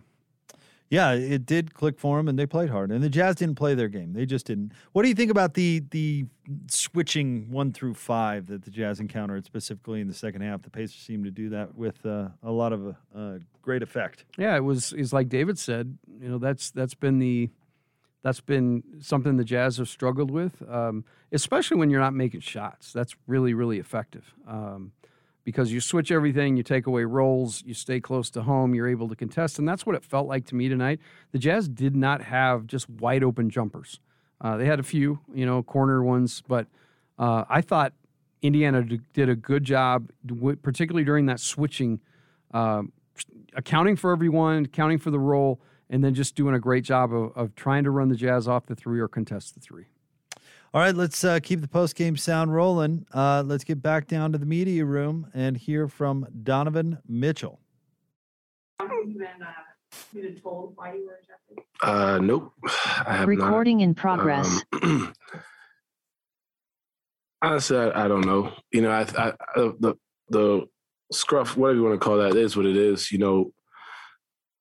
[0.90, 2.92] Yeah, it did click for them, and they played hard.
[2.92, 4.72] And the Jazz didn't play their game; they just didn't.
[4.94, 6.26] What do you think about the the
[6.68, 10.62] switching one through five that the Jazz encountered specifically in the second half?
[10.62, 14.26] The Pacers seemed to do that with uh, a lot of uh, great effect.
[14.38, 14.94] Yeah, it was.
[14.94, 15.98] Is like David said.
[16.22, 17.50] You know, that's that's been the
[18.24, 22.94] that's been something the Jazz have struggled with, um, especially when you're not making shots.
[22.94, 24.34] That's really really effective.
[24.48, 24.94] Um,
[25.48, 29.08] because you switch everything, you take away rolls, you stay close to home, you're able
[29.08, 29.58] to contest.
[29.58, 31.00] And that's what it felt like to me tonight.
[31.32, 34.02] The Jazz did not have just wide open jumpers.
[34.42, 36.68] Uh, they had a few, you know, corner ones, but
[37.18, 37.94] uh, I thought
[38.42, 38.84] Indiana
[39.14, 40.10] did a good job,
[40.64, 42.02] particularly during that switching,
[42.54, 42.84] uh,
[43.56, 47.32] accounting for everyone, accounting for the role, and then just doing a great job of,
[47.38, 49.86] of trying to run the Jazz off the three or contest the three.
[50.78, 53.08] All right, let's uh, keep the post game sound rolling.
[53.12, 57.60] Uh, let's get back down to the media room and hear from Donovan Mitchell.
[61.82, 62.54] Uh, nope.
[62.64, 63.86] I have Recording not.
[63.86, 64.62] in progress.
[64.72, 65.14] Um,
[67.42, 68.54] honestly, I, I, don't know.
[68.72, 69.96] You know, I, I, the
[70.30, 70.68] the
[71.12, 73.12] scruff, whatever you want to call that, is what it is.
[73.12, 73.52] You know,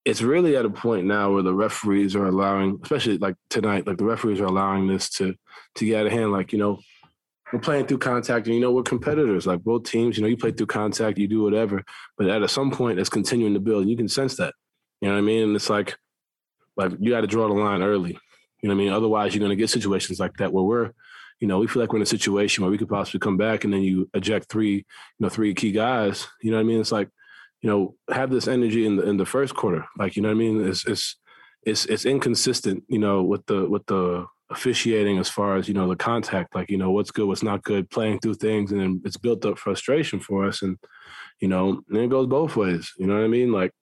[0.06, 3.98] it's really at a point now where the referees are allowing, especially like tonight, like
[3.98, 5.34] the referees are allowing this to
[5.74, 6.30] to get out of hand.
[6.30, 6.78] Like you know,
[7.52, 9.48] we're playing through contact, and you know we're competitors.
[9.48, 11.82] Like both teams, you know, you play through contact, you do whatever,
[12.16, 13.88] but at some point, it's continuing to build.
[13.88, 14.54] You can sense that.
[15.00, 15.42] You know what I mean?
[15.42, 15.96] And it's like,
[16.76, 18.16] like you got to draw the line early.
[18.62, 18.92] You know what I mean?
[18.92, 20.92] Otherwise, you're going to get situations like that where we're,
[21.40, 23.64] you know, we feel like we're in a situation where we could possibly come back,
[23.64, 24.84] and then you eject three, you
[25.18, 26.28] know, three key guys.
[26.40, 26.80] You know what I mean?
[26.80, 27.08] It's like
[27.62, 29.84] you know, have this energy in the in the first quarter.
[29.98, 30.66] Like, you know what I mean?
[30.66, 31.16] It's it's
[31.62, 35.88] it's it's inconsistent, you know, with the with the officiating as far as, you know,
[35.88, 39.02] the contact, like, you know, what's good, what's not good, playing through things and then
[39.04, 40.62] it's built up frustration for us.
[40.62, 40.78] And,
[41.40, 42.92] you know, and it goes both ways.
[42.96, 43.50] You know what I mean?
[43.50, 43.72] Like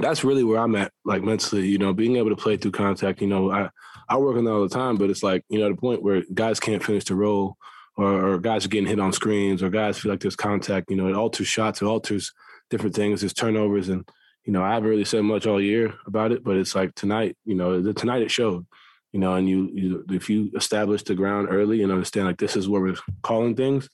[0.00, 3.20] that's really where I'm at, like mentally, you know, being able to play through contact,
[3.20, 3.68] you know, I,
[4.08, 6.22] I work on that all the time, but it's like, you know, the point where
[6.32, 7.56] guys can't finish the role
[7.96, 10.96] or, or guys are getting hit on screens or guys feel like there's contact, you
[10.96, 12.32] know, it alters shots, it alters
[12.70, 14.08] different things, there's turnovers, and
[14.44, 17.36] you know I haven't really said much all year about it, but it's like tonight,
[17.44, 18.66] you know, the, tonight it showed,
[19.12, 22.56] you know, and you, you if you establish the ground early and understand like this
[22.56, 23.88] is where we're calling things,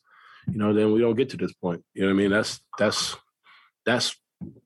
[0.47, 1.83] you know, then we don't get to this point.
[1.95, 2.31] You know what I mean?
[2.31, 3.17] That's that's
[3.85, 4.17] that's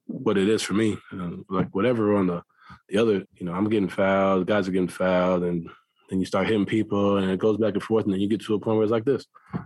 [0.07, 0.99] what it is for me.
[1.13, 2.43] You um, know, like whatever on the
[2.89, 5.69] the other, you know, I'm getting fouled, the guys are getting fouled, and
[6.09, 8.43] then you start hitting people, and it goes back and forth, and then you get
[8.43, 9.25] to a point where it's like this.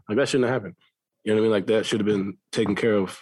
[0.09, 0.74] Like that shouldn't have happened.
[1.24, 1.52] You know what I mean?
[1.52, 3.18] Like that should have been taken care of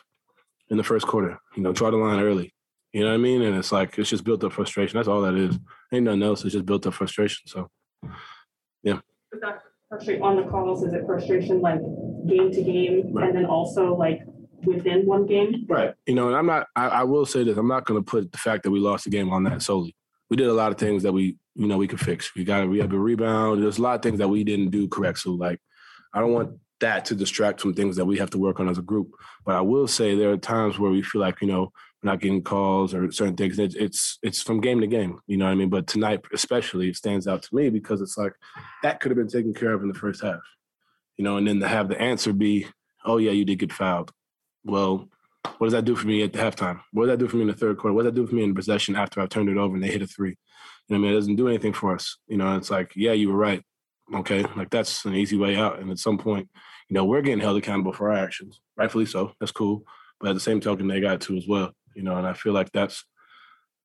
[0.73, 1.39] in the first quarter.
[1.55, 2.53] You know, draw the line early.
[2.93, 3.43] You know what I mean?
[3.43, 4.99] And it's like it's just built up frustration.
[4.99, 5.59] That's all that is.
[5.93, 6.45] Ain't nothing else.
[6.45, 7.47] It's just built up frustration.
[7.47, 7.71] So,
[8.83, 8.99] yeah.
[9.33, 10.83] Is that frustration on the calls?
[10.83, 11.81] Is it frustration like
[12.27, 13.29] game to game, right.
[13.29, 14.23] and then also like
[14.65, 15.67] within one game?
[15.69, 15.95] Right.
[16.07, 16.67] You know, and I'm not.
[16.75, 17.57] I, I will say this.
[17.57, 19.95] I'm not going to put the fact that we lost the game on that solely.
[20.31, 22.35] We did a lot of things that we, you know, we could fix.
[22.35, 23.63] We got we have a rebound.
[23.63, 25.19] There's a lot of things that we didn't do correct.
[25.19, 25.61] So like,
[26.15, 28.79] I don't want that to distract from things that we have to work on as
[28.79, 29.11] a group.
[29.47, 32.21] But I will say there are times where we feel like you know we're not
[32.21, 33.59] getting calls or certain things.
[33.59, 35.19] It's it's, it's from game to game.
[35.27, 35.71] You know what I mean?
[35.71, 38.35] But tonight especially it stands out to me because it's like
[38.83, 40.41] that could have been taken care of in the first half.
[41.17, 42.67] You know, and then to have the answer be,
[43.05, 44.13] "Oh yeah, you did get fouled."
[44.65, 45.09] Well,
[45.59, 46.81] what does that do for me at the halftime?
[46.93, 47.95] What does that do for me in the third quarter?
[47.95, 49.91] What does that do for me in possession after I've turned it over and they
[49.91, 50.37] hit a three?
[50.89, 52.19] You know, I mean, it doesn't do anything for us.
[52.29, 53.63] You know, it's like, yeah, you were right.
[54.15, 55.79] Okay, like that's an easy way out.
[55.79, 56.49] And at some point,
[56.93, 59.33] you know, we're getting held accountable for our actions, rightfully so.
[59.41, 59.83] That's cool.
[60.21, 62.53] But at the same token, they got to as well, you know, and I feel
[62.53, 63.03] like that's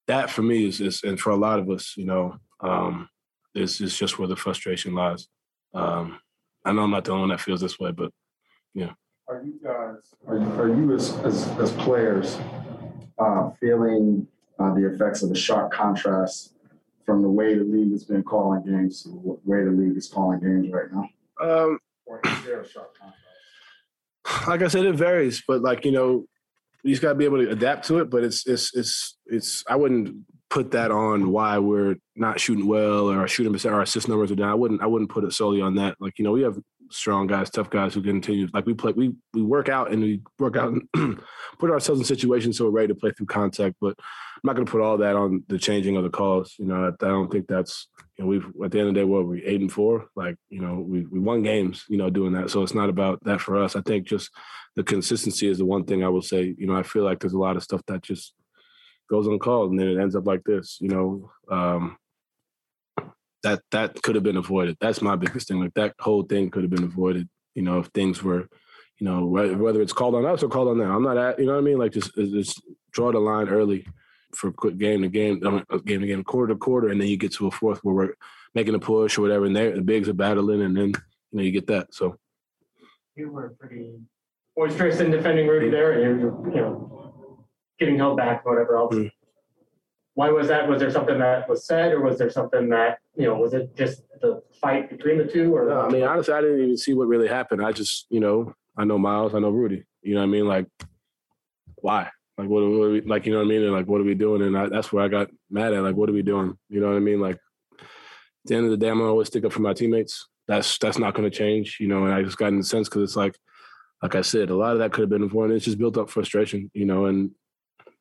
[0.07, 3.07] that for me is, is and for a lot of us, you know, um,
[3.55, 5.29] is is just where the frustration lies.
[5.73, 6.19] Um,
[6.65, 8.11] I know I'm not the only one that feels this way, but
[8.73, 8.91] yeah.
[9.29, 12.37] Are you guys are you, are you as, as, as players
[13.19, 14.27] uh, feeling
[14.59, 16.55] uh, the effects of the sharp contrast
[17.05, 20.09] from the way the league has been calling games to the way the league is
[20.09, 21.09] calling games right now?
[21.39, 21.79] Um,
[24.47, 26.25] like I said, it varies, but like you know,
[26.83, 28.09] you just got to be able to adapt to it.
[28.09, 29.63] But it's it's it's it's.
[29.67, 33.81] I wouldn't put that on why we're not shooting well or our shooting percent, our
[33.81, 34.49] assist numbers are down.
[34.49, 35.95] I wouldn't I wouldn't put it solely on that.
[35.99, 36.57] Like you know, we have
[36.91, 38.47] strong guys, tough guys who continue.
[38.53, 41.19] Like we play, we we work out and we work out and
[41.59, 43.75] put ourselves in situations so we're ready to play through contact.
[43.79, 46.55] But I'm not going to put all that on the changing of the calls.
[46.57, 49.01] You know, I, I don't think that's you know we've at the end of the
[49.01, 50.07] day what we eight and four.
[50.15, 51.85] Like you know we we won games.
[51.89, 52.49] You know doing that.
[52.49, 53.75] So it's not about that for us.
[53.75, 54.31] I think just
[54.75, 56.55] the consistency is the one thing I will say.
[56.57, 58.33] You know, I feel like there's a lot of stuff that just
[59.09, 60.77] goes uncalled and then it ends up like this.
[60.81, 61.31] You know.
[61.49, 61.97] Um,
[63.47, 64.77] that that could have been avoided.
[64.79, 65.59] That's my biggest thing.
[65.59, 67.29] Like that whole thing could have been avoided.
[67.55, 68.47] You know, if things were,
[68.97, 70.91] you know, whether it's called on us or called on them.
[70.91, 71.77] I'm not at, you know what I mean?
[71.77, 73.85] Like just just draw the line early.
[74.35, 76.99] for quick game to game, I mean, uh, game to game, quarter to quarter, and
[76.99, 78.13] then you get to a fourth where we're
[78.53, 81.51] making a push or whatever, and the bigs are battling, and then you know you
[81.51, 81.93] get that.
[81.93, 82.17] So
[83.15, 83.93] you were pretty
[84.55, 87.45] boisterous in defending Rudy there, and you're you know
[87.79, 88.95] getting held back, whatever else.
[88.95, 89.11] Mm.
[90.17, 90.67] Why was that?
[90.67, 93.35] Was there something that was said, or was there something that you know?
[93.35, 95.55] Was it just the fight between the two?
[95.55, 97.63] Or no, I mean, honestly, I didn't even see what really happened.
[97.63, 99.83] I just, you know, I know Miles, I know Rudy.
[100.01, 100.47] You know what I mean?
[100.47, 100.65] Like,
[101.75, 102.09] why?
[102.35, 103.61] Like, what, are we, like, you know what I mean?
[103.61, 104.41] And like, what are we doing?
[104.41, 105.83] And I, that's where I got mad at.
[105.83, 106.57] Like, what are we doing?
[106.67, 107.21] You know what I mean?
[107.21, 107.35] Like,
[107.79, 107.87] at
[108.45, 110.27] the end of the day, I'm always stick up for my teammates.
[110.47, 111.77] That's that's not gonna change.
[111.79, 113.37] You know, and I just got in the sense because it's like,
[114.01, 115.57] like I said, a lot of that could have been avoided.
[115.57, 116.71] It's just built up frustration.
[116.73, 117.29] You know, and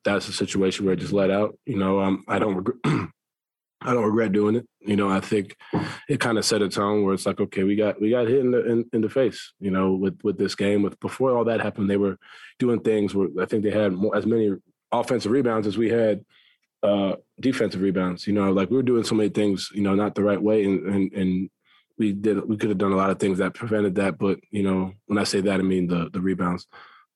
[0.07, 1.57] that's a situation where it just let out.
[1.65, 2.77] You know, um, I don't regret.
[3.81, 4.67] I don't regret doing it.
[4.79, 5.55] You know, I think
[6.09, 8.39] it kind of set a tone where it's like, okay, we got we got hit
[8.39, 9.53] in the in, in, the face.
[9.59, 10.81] You know, with with this game.
[10.81, 12.17] With before all that happened, they were
[12.57, 14.55] doing things where I think they had more, as many
[14.91, 16.25] offensive rebounds as we had
[16.81, 18.25] uh, defensive rebounds.
[18.25, 20.63] You know, like we were doing so many things, you know, not the right way,
[20.63, 21.49] and and and
[21.97, 24.17] we did we could have done a lot of things that prevented that.
[24.17, 26.65] But you know, when I say that, I mean the the rebounds.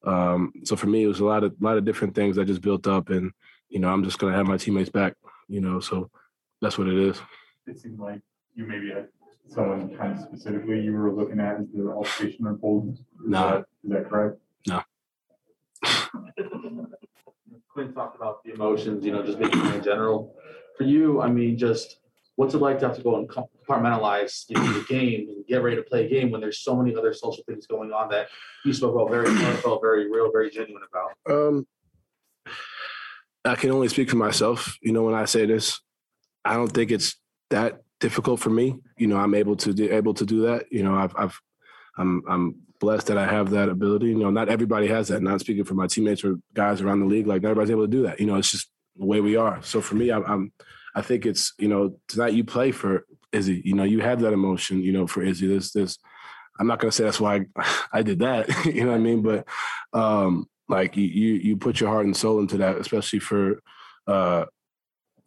[0.04, 2.46] Um, so for me, it was a lot of a lot of different things that
[2.46, 3.32] just built up, and
[3.70, 5.16] you know, I'm just gonna have my teammates back.
[5.48, 6.10] You know, so
[6.62, 7.22] that's what it is.
[7.68, 8.22] It seemed like
[8.56, 9.08] you maybe had
[9.48, 12.94] someone kind of specifically you were looking at as the altercation unfolded.
[12.94, 13.50] Is no.
[13.50, 14.38] That, is that correct?
[14.68, 14.84] No.
[17.74, 20.36] Quin talked about the emotions, you know, just being in general.
[20.78, 21.98] For you, I mean, just
[22.42, 25.62] what's it like to have to go and compartmentalize you know, the game and get
[25.62, 28.30] ready to play a game when there's so many other social things going on that
[28.66, 31.12] you spoke about very felt very real, very genuine about?
[31.32, 31.68] Um,
[33.46, 34.76] I can only speak for myself.
[34.82, 35.82] You know, when I say this,
[36.44, 37.16] I don't think it's
[37.52, 38.76] that difficult for me.
[38.98, 40.66] You know, I'm able to do, able to do that.
[40.72, 41.40] You know, I've, I've
[41.96, 44.08] I'm I'm blessed that I have that ability.
[44.08, 45.22] You know, not everybody has that.
[45.22, 47.98] Not speaking for my teammates or guys around the league, like not everybody's able to
[47.98, 48.20] do that.
[48.20, 49.62] You know, it's just the way we are.
[49.62, 50.52] So for me, I'm, I'm
[50.96, 53.62] I think it's you know tonight you play for Izzy.
[53.66, 54.82] You know, you have that emotion.
[54.82, 55.48] You know, for Izzy.
[55.48, 55.98] This this.
[56.60, 58.66] I'm not gonna say that's why I, I did that.
[58.66, 59.22] you know what I mean?
[59.22, 59.48] But
[59.94, 63.62] um, like you, you put your heart and soul into that, especially for
[64.08, 64.46] uh,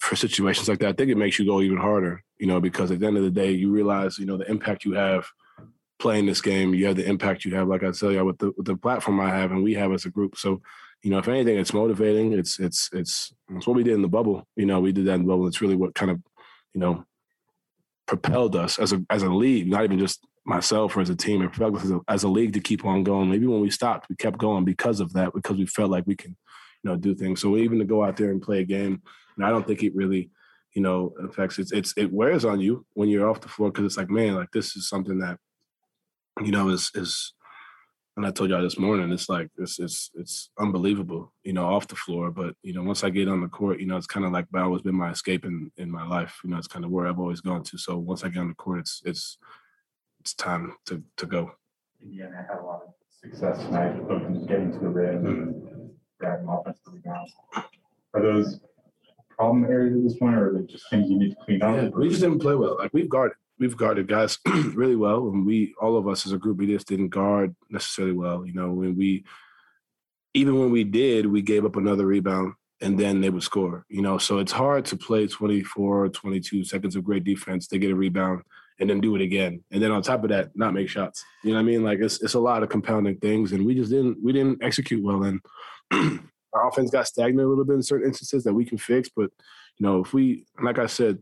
[0.05, 2.90] for situations like that, I think it makes you go even harder, you know, because
[2.90, 5.27] at the end of the day, you realize, you know, the impact you have
[5.98, 8.53] playing this game, you have the impact you have, like I tell you, with the
[8.57, 10.37] with the platform I have and we have as a group.
[10.37, 10.61] So,
[11.04, 12.32] you know, if anything, it's motivating.
[12.32, 14.48] It's it's it's it's what we did in the bubble.
[14.56, 15.46] You know, we did that in the bubble.
[15.46, 16.18] It's really what kind of,
[16.72, 17.04] you know,
[18.06, 21.42] propelled us as a as a league, not even just myself or as a team,
[21.42, 23.30] it propelled us as a, as a league to keep on going.
[23.30, 26.16] Maybe when we stopped, we kept going because of that, because we felt like we
[26.16, 26.36] can,
[26.82, 27.40] you know, do things.
[27.40, 29.02] So even to go out there and play a game
[29.36, 30.30] and I don't think it really,
[30.74, 33.84] you know, affects it's it's it wears on you when you're off the floor because
[33.84, 35.38] it's like, man, like this is something that,
[36.42, 37.32] you know, is is
[38.16, 41.88] and I told y'all this morning, it's like it's it's it's unbelievable, you know, off
[41.88, 42.31] the floor.
[42.31, 44.46] But you know, once I get on the court, you know, it's kind of like
[44.55, 46.40] always been my escape in in my life.
[46.44, 47.79] You know, it's kind of where I've always gone to.
[47.79, 49.38] So once I get on the court, it's it's
[50.20, 51.53] it's time to to go.
[52.00, 55.68] Indiana had a lot of success tonight, of getting to the rim mm-hmm.
[55.68, 57.33] and grabbing offensive rebounds.
[58.14, 58.61] Are those
[59.29, 61.74] problem areas at this point, or are they just things you need to clean up?
[61.74, 62.77] Yeah, we just didn't play well.
[62.79, 64.38] Like we've guarded, we've guarded guys
[64.74, 68.14] really well, and we all of us as a group, we just didn't guard necessarily
[68.14, 68.46] well.
[68.46, 69.24] You know, when we
[70.34, 73.84] even when we did, we gave up another rebound and then they would score.
[73.88, 77.68] You know, so it's hard to play 24, 22 seconds of great defense.
[77.68, 78.42] They get a rebound
[78.80, 81.24] and then do it again, and then on top of that, not make shots.
[81.44, 81.84] You know what I mean?
[81.84, 85.02] Like it's it's a lot of compounding things, and we just didn't we didn't execute
[85.02, 85.22] well.
[85.22, 85.40] And
[86.52, 89.08] our offense got stagnant a little bit in certain instances that we can fix.
[89.08, 89.30] But
[89.78, 91.18] you know, if we, like I said,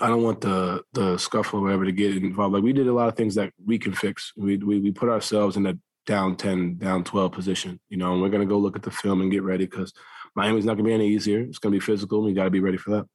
[0.00, 2.54] I don't want the the scuffle or whatever to get involved.
[2.54, 4.32] Like we did a lot of things that we can fix.
[4.36, 7.80] We we, we put ourselves in a down ten, down twelve position.
[7.88, 9.92] You know, and we're gonna go look at the film and get ready because
[10.34, 11.40] Miami's not gonna be any easier.
[11.40, 12.18] It's gonna be physical.
[12.18, 13.06] and We got to be ready for that.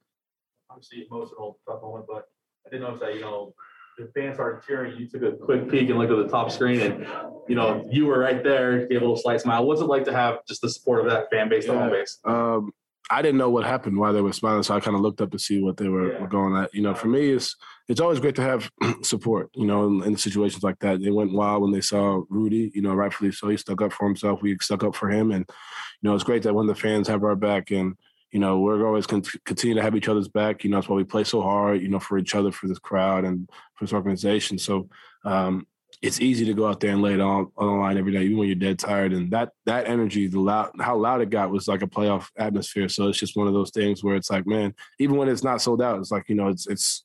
[0.70, 2.26] Obviously, emotional, tough moment, but
[2.66, 3.54] I did notice that you know
[3.98, 6.80] the fans started cheering, you took a quick peek and looked at the top screen,
[6.80, 7.06] and
[7.48, 9.66] you know you were right there, gave a little slight smile.
[9.66, 12.18] What's it like to have just the support of that fan base, the home base?
[12.24, 12.72] Um,
[13.12, 15.32] I didn't know what happened why they were smiling, so I kind of looked up
[15.32, 16.22] to see what they were, yeah.
[16.22, 16.74] were, going at.
[16.74, 17.56] You know, for me, it's
[17.88, 18.70] it's always great to have
[19.04, 19.50] support.
[19.56, 22.72] You know, in, in, situations like that, they went wild when they saw Rudy.
[22.76, 24.42] You know, rightfully so, he stuck up for himself.
[24.42, 27.24] We stuck up for him, and you know, it's great that when the fans have
[27.24, 27.96] our back and
[28.32, 30.64] you know, we're always con- continue to have each other's back.
[30.64, 32.78] You know, that's why we play so hard, you know, for each other, for this
[32.78, 34.60] crowd and for this organization.
[34.60, 34.88] So
[35.26, 35.66] um,
[36.02, 38.24] it's easy to go out there and lay it on, on the line every day,
[38.24, 39.12] even when you're dead tired.
[39.12, 42.88] And that that energy, the loud, how loud it got was like a playoff atmosphere.
[42.88, 45.62] So it's just one of those things where it's like, man, even when it's not
[45.62, 47.04] sold out, it's like, you know, it's it's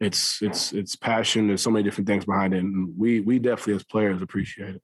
[0.00, 1.46] it's it's it's passion.
[1.46, 2.64] There's so many different things behind it.
[2.64, 4.82] And we we definitely as players appreciate it.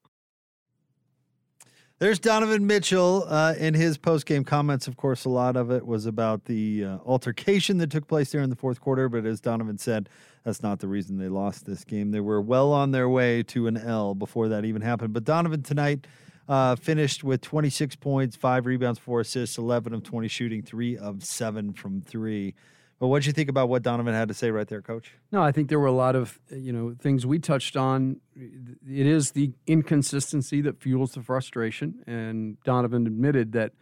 [2.00, 4.86] There's Donovan Mitchell uh, in his post-game comments.
[4.86, 8.40] Of course, a lot of it was about the uh, altercation that took place there
[8.40, 9.08] in the fourth quarter.
[9.08, 10.08] But as Donovan said,
[10.48, 12.10] that's not the reason they lost this game.
[12.10, 15.12] They were well on their way to an L before that even happened.
[15.12, 16.06] But Donovan tonight
[16.48, 21.22] uh, finished with 26 points, five rebounds, four assists, 11 of 20 shooting, three of
[21.22, 22.54] seven from three.
[22.98, 25.12] But what did you think about what Donovan had to say right there, Coach?
[25.30, 28.22] No, I think there were a lot of you know things we touched on.
[28.34, 33.72] It is the inconsistency that fuels the frustration, and Donovan admitted that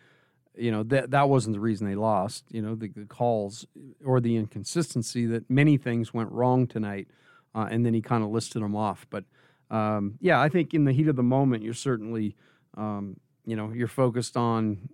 [0.57, 2.45] you know that that wasn't the reason they lost.
[2.51, 3.67] You know the, the calls
[4.05, 7.09] or the inconsistency that many things went wrong tonight,
[7.55, 9.07] uh, and then he kind of listed them off.
[9.11, 9.25] But
[9.71, 12.37] um, yeah, I think in the heat of the moment, you're certainly
[12.77, 14.89] um, you know you're focused on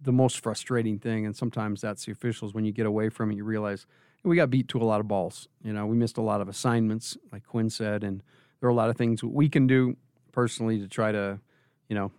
[0.00, 3.36] the most frustrating thing and sometimes that's the officials when you get away from it
[3.36, 3.86] you realize
[4.22, 6.48] we got beat to a lot of balls you know we missed a lot of
[6.48, 8.22] assignments like Quin said and
[8.60, 9.96] there are a lot of things we can do
[10.32, 11.40] personally to try to
[11.88, 12.12] you know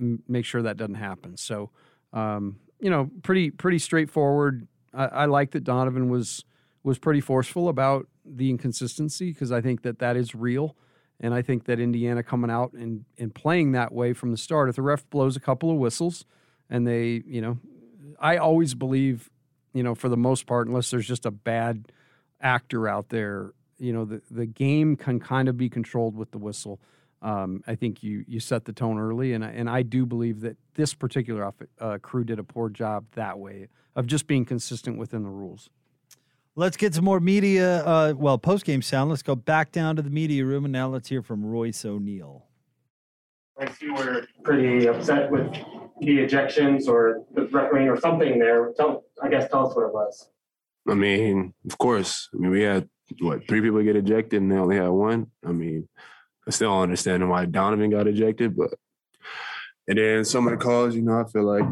[0.00, 1.70] m- make sure that doesn't happen so
[2.16, 6.44] um, you know pretty pretty straightforward I, I like that donovan was
[6.82, 10.76] was pretty forceful about the inconsistency because i think that that is real
[11.20, 14.68] and I think that Indiana coming out and, and playing that way from the start,
[14.68, 16.24] if the ref blows a couple of whistles
[16.68, 17.58] and they, you know,
[18.20, 19.30] I always believe,
[19.72, 21.90] you know, for the most part, unless there's just a bad
[22.40, 26.38] actor out there, you know, the, the game can kind of be controlled with the
[26.38, 26.80] whistle.
[27.22, 30.40] Um, I think you you set the tone early, and I, and I do believe
[30.42, 34.98] that this particular uh, crew did a poor job that way of just being consistent
[34.98, 35.70] within the rules.
[36.54, 39.10] Let's get some more media, uh, well, post game sound.
[39.10, 42.46] Let's go back down to the media room, and now let's hear from Royce O'Neale.
[43.58, 45.52] I see we're pretty upset with
[46.00, 48.72] the ejections or the refereeing or something there.
[48.76, 50.28] Tell, I guess, tell us what it was.
[50.88, 52.28] I mean, of course.
[52.34, 52.88] I mean, we had
[53.20, 55.30] what three people get ejected, and they only had one.
[55.44, 55.88] I mean,
[56.46, 58.74] I still don't understand why Donovan got ejected, but
[59.88, 61.64] and then some of the calls, you know, I feel like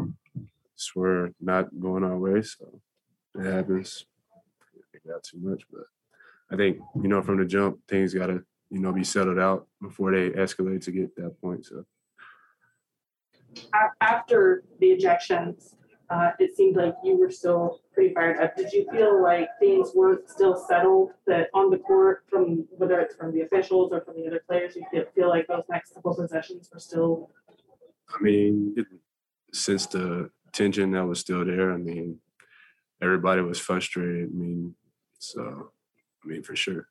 [0.95, 2.81] we're not going our way, so
[3.35, 4.05] it happens
[5.05, 5.63] that too much.
[5.71, 5.83] But
[6.51, 9.67] I think, you know, from the jump, things got to, you know, be settled out
[9.81, 11.65] before they escalate to get that point.
[11.65, 11.85] So
[14.01, 15.75] after the ejections,
[16.09, 18.55] uh, it seemed like you were still pretty fired up.
[18.55, 23.15] Did you feel like things weren't still settled that on the court from whether it's
[23.15, 26.15] from the officials or from the other players, you feel, feel like those next couple
[26.15, 27.31] possessions were still?
[28.13, 28.75] I mean,
[29.51, 32.19] since the tension that was still there, I mean,
[33.01, 34.29] everybody was frustrated.
[34.31, 34.75] I mean,
[35.17, 35.71] so,
[36.23, 36.87] I mean, for sure.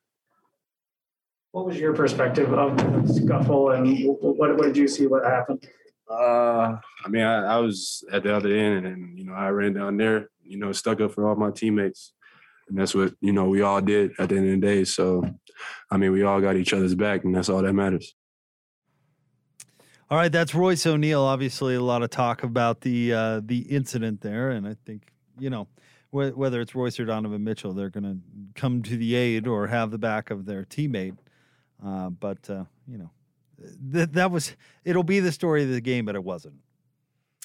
[1.52, 3.86] What was your perspective of the scuffle, and
[4.18, 5.06] what, what did you see?
[5.06, 5.64] What happened?
[6.10, 9.72] Uh, I mean, I, I, was at the other end, and you know, I ran
[9.72, 12.12] down there, you know, stuck up for all my teammates,
[12.68, 14.84] and that's what you know we all did at the end of the day.
[14.84, 15.24] So,
[15.90, 18.14] I mean, we all got each other's back, and that's all that matters.
[20.10, 21.22] All right, that's Royce O'Neale.
[21.22, 25.48] Obviously, a lot of talk about the uh, the incident there, and I think you
[25.48, 25.68] know
[26.10, 28.18] whether it's Royce or Donovan Mitchell, they're going to
[28.54, 31.16] come to the aid or have the back of their teammate.
[31.84, 33.10] Uh, but uh, you know,
[33.92, 36.56] th- that was it'll be the story of the game, but it wasn't.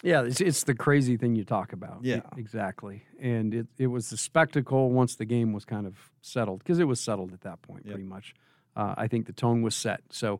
[0.01, 1.99] Yeah, it's, it's the crazy thing you talk about.
[2.03, 3.03] Yeah, exactly.
[3.21, 6.85] And it, it was the spectacle once the game was kind of settled because it
[6.85, 7.95] was settled at that point, yep.
[7.95, 8.33] pretty much.
[8.75, 10.01] Uh, I think the tone was set.
[10.09, 10.39] So,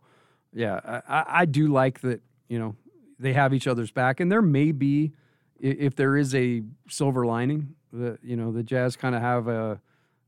[0.54, 2.22] yeah, I, I do like that.
[2.48, 2.76] You know,
[3.20, 5.12] they have each other's back, and there may be,
[5.60, 9.82] if there is a silver lining, that you know the Jazz kind of have a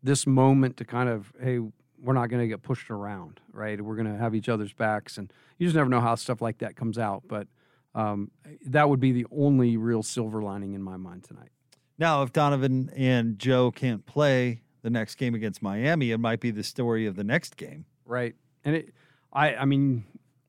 [0.04, 1.60] this moment to kind of hey
[2.02, 5.18] we're not going to get pushed around right we're going to have each other's backs
[5.18, 7.48] and you just never know how stuff like that comes out but
[7.94, 8.32] um,
[8.66, 11.50] that would be the only real silver lining in my mind tonight.
[11.98, 16.52] Now, if Donovan and Joe can't play the next game against Miami, it might be
[16.52, 17.86] the story of the next game.
[18.06, 18.94] Right, and it,
[19.32, 20.06] I, I mean,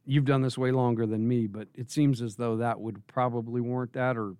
[0.07, 3.61] you've done this way longer than me, but it seems as though that would probably
[3.61, 4.35] warrant that, or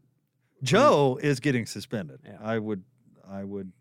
[0.63, 2.21] Joe is getting suspended.
[2.25, 2.39] Yeah.
[2.41, 2.83] I would,
[3.29, 3.73] I would,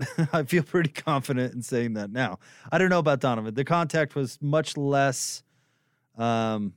[0.32, 2.38] I feel pretty confident in saying that now.
[2.70, 3.54] I don't know about Donovan.
[3.54, 5.42] The contact was much less
[6.16, 6.74] um,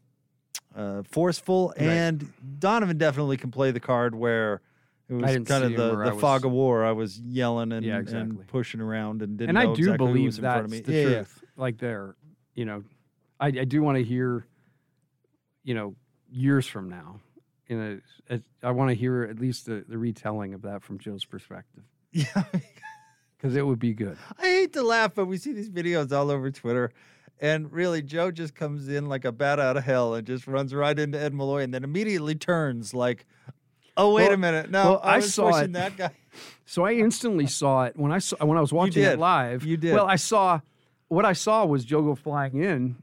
[0.76, 1.88] uh, forceful, right.
[1.88, 4.62] and Donovan definitely can play the card where
[5.10, 6.84] it was kind of the, the fog of war.
[6.84, 8.38] I was yelling and, yeah, exactly.
[8.38, 9.50] and pushing around and didn't.
[9.56, 11.40] And I do exactly believe that's the yeah, truth.
[11.42, 11.50] Yeah.
[11.58, 12.16] Like there,
[12.54, 12.84] you know,
[13.40, 14.46] I, I do want to hear,
[15.64, 15.96] you know,
[16.30, 17.20] years from now
[17.68, 17.78] you
[18.30, 21.84] know, I want to hear at least the, the retelling of that from Joe's perspective.
[22.16, 22.44] Yeah.
[23.38, 24.18] Because it would be good.
[24.38, 26.92] I hate to laugh, but we see these videos all over Twitter.
[27.40, 30.74] And really, Joe just comes in like a bat out of hell and just runs
[30.74, 33.26] right into Ed Malloy and then immediately turns like,
[33.98, 34.72] oh, wait well, a minute.
[34.72, 35.74] No, well, I, I saw it.
[35.74, 36.12] that guy.
[36.66, 39.64] So I instantly saw it when I saw when I was watching it live.
[39.64, 39.94] You did.
[39.94, 40.60] Well, I saw
[41.08, 42.98] what I saw was Joe go flying in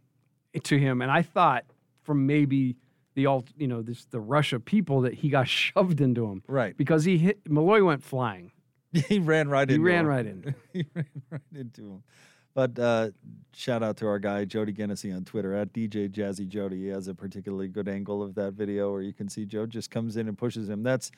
[0.65, 1.65] to him, and I thought
[2.03, 2.77] from maybe
[3.15, 6.43] the alt, you know, this the rush of people that he got shoved into him.
[6.47, 6.77] Right.
[6.77, 8.52] Because he hit Malloy went flying.
[9.09, 10.07] he ran right He into ran him.
[10.07, 10.55] right in.
[10.73, 12.03] he ran right into him.
[12.55, 13.11] But uh,
[13.55, 16.83] shout out to our guy Jody Genesee on Twitter at DJ Jazzy Jody.
[16.83, 19.91] He has a particularly good angle of that video where you can see Joe just
[19.91, 20.83] comes in and pushes him.
[20.83, 21.11] That's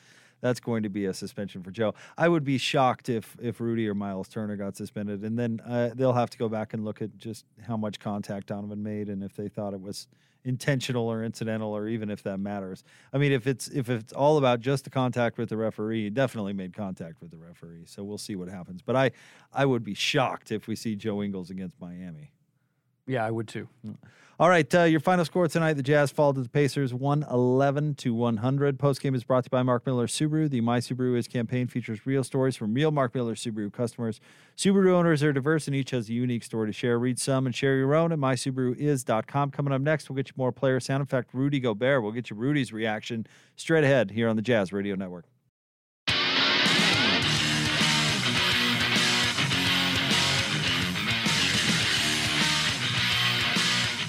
[0.45, 1.95] that's going to be a suspension for Joe.
[2.19, 5.89] I would be shocked if if Rudy or Miles Turner got suspended, and then uh,
[5.95, 9.23] they'll have to go back and look at just how much contact Donovan made and
[9.23, 10.07] if they thought it was
[10.43, 12.83] intentional or incidental or even if that matters.
[13.11, 16.09] I mean, if it's if it's all about just the contact with the referee, he
[16.11, 17.85] definitely made contact with the referee.
[17.85, 18.83] So we'll see what happens.
[18.83, 19.11] But I
[19.51, 22.31] I would be shocked if we see Joe Ingles against Miami.
[23.07, 23.67] Yeah, I would too.
[24.37, 27.95] All right, uh, your final score tonight: the Jazz fall to the Pacers, one eleven
[27.95, 28.77] to one hundred.
[28.77, 30.49] Post game is brought to you by Mark Miller Subaru.
[30.49, 34.19] The My Subaru Is campaign features real stories from real Mark Miller Subaru customers.
[34.57, 36.99] Subaru owners are diverse and each has a unique story to share.
[36.99, 39.51] Read some and share your own at mysubaruis.com.
[39.51, 40.99] Coming up next, we'll get you more player sound.
[40.99, 42.03] In fact, Rudy Gobert.
[42.03, 43.25] We'll get you Rudy's reaction
[43.55, 45.27] straight ahead here on the Jazz Radio Network.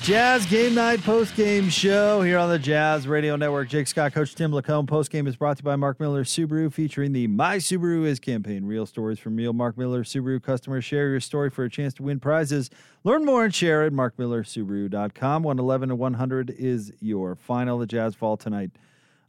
[0.06, 3.68] Jazz Game Night post game show here on the Jazz Radio Network.
[3.68, 4.86] Jake Scott, Coach Tim LaComb.
[4.86, 8.20] Post game is brought to you by Mark Miller Subaru, featuring the My Subaru Is
[8.20, 8.66] campaign.
[8.66, 10.84] Real stories from real Mark Miller Subaru customers.
[10.84, 12.70] Share your story for a chance to win prizes.
[13.02, 15.42] Learn more and share at markmillersubaru.com.
[15.42, 17.78] 111 to 100 is your final.
[17.80, 18.70] The Jazz fall tonight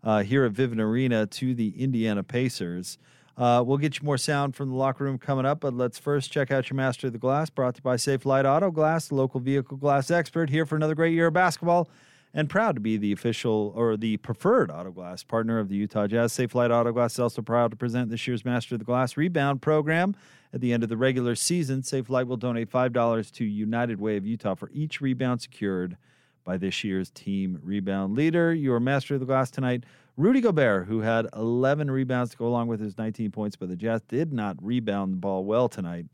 [0.03, 2.99] uh, here at Vivint Arena to the Indiana Pacers.
[3.37, 6.31] Uh, we'll get you more sound from the locker room coming up, but let's first
[6.31, 9.15] check out your Master of the Glass, brought to you by Safelite Auto Glass, the
[9.15, 11.87] local vehicle glass expert, here for another great year of basketball,
[12.33, 16.07] and proud to be the official or the preferred auto glass partner of the Utah
[16.07, 16.33] Jazz.
[16.33, 19.61] Safelite Auto Glass is also proud to present this year's Master of the Glass rebound
[19.61, 20.15] program.
[20.51, 24.25] At the end of the regular season, Safelite will donate $5 to United Way of
[24.25, 25.95] Utah for each rebound secured
[26.47, 28.53] by this year's team rebound leader.
[28.53, 29.83] Your Master of the Glass tonight,
[30.15, 33.75] Rudy Gobert, who had 11 rebounds to go along with his 19 points, but the
[33.75, 36.05] Jazz did not rebound the ball well tonight.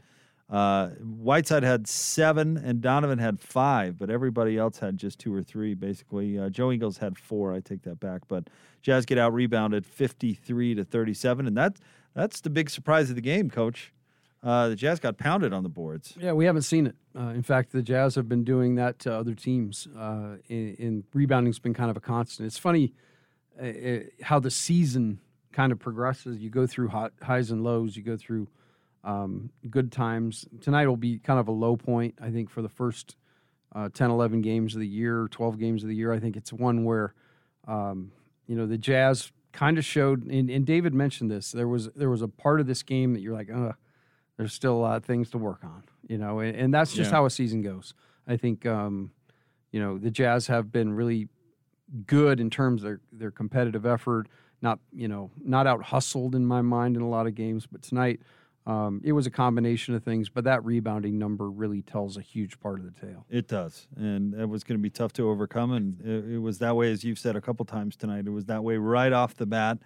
[0.49, 5.43] Uh, Whiteside had seven, and Donovan had five, but everybody else had just two or
[5.43, 6.37] three, basically.
[6.37, 7.53] Uh, Joe Ingles had four.
[7.53, 8.49] I take that back, but
[8.81, 11.77] Jazz get out rebounded 53 to 37, and that
[12.15, 13.93] that's the big surprise of the game, Coach.
[14.43, 16.15] Uh, the Jazz got pounded on the boards.
[16.19, 16.95] Yeah, we haven't seen it.
[17.17, 19.87] Uh, in fact, the Jazz have been doing that to other teams.
[19.97, 22.47] Uh, in, in rebounding's been kind of a constant.
[22.47, 22.93] It's funny
[23.61, 25.19] uh, uh, how the season
[25.53, 26.39] kind of progresses.
[26.39, 27.95] You go through hot, highs and lows.
[27.95, 28.49] You go through
[29.05, 30.45] um, good times.
[30.59, 33.15] Tonight will be kind of a low point, I think, for the first
[33.73, 36.11] uh, 10, 11 games of the year, 12 games of the year.
[36.11, 37.13] I think it's one where,
[37.67, 38.11] um,
[38.47, 41.51] you know, the Jazz kind of showed, and, and David mentioned this.
[41.51, 43.73] There was there was a part of this game that you're like, uh,
[44.37, 47.11] there's still a lot of things to work on, you know, and, and that's just
[47.11, 47.17] Yeah.
[47.17, 47.93] how a season goes.
[48.27, 49.11] I think, um,
[49.71, 51.27] you know, the Jazz have been really
[52.07, 54.27] good in terms of their, their competitive effort.
[54.61, 57.81] Not, you know, not out hustled in my mind in a lot of games, but
[57.81, 58.21] tonight
[58.65, 60.29] um, it was a combination of things.
[60.29, 63.25] But that rebounding number really tells a huge part of the tale.
[63.29, 65.73] It does, and it was going to be tough to overcome.
[65.73, 68.25] And it, it was that way, as you've said a couple times tonight.
[68.25, 69.79] It was that way right off the bat,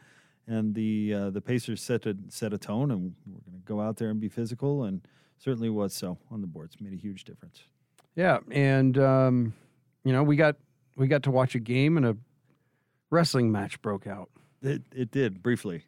[0.47, 3.81] and the uh, the Pacers set a set a tone, and we're going to go
[3.81, 5.01] out there and be physical, and
[5.37, 6.75] certainly was so on the boards.
[6.79, 7.63] Made a huge difference.
[8.15, 9.53] Yeah, and um,
[10.03, 10.55] you know, we got
[10.95, 12.17] we got to watch a game and a
[13.09, 14.29] wrestling match broke out.
[14.61, 15.83] It it did briefly.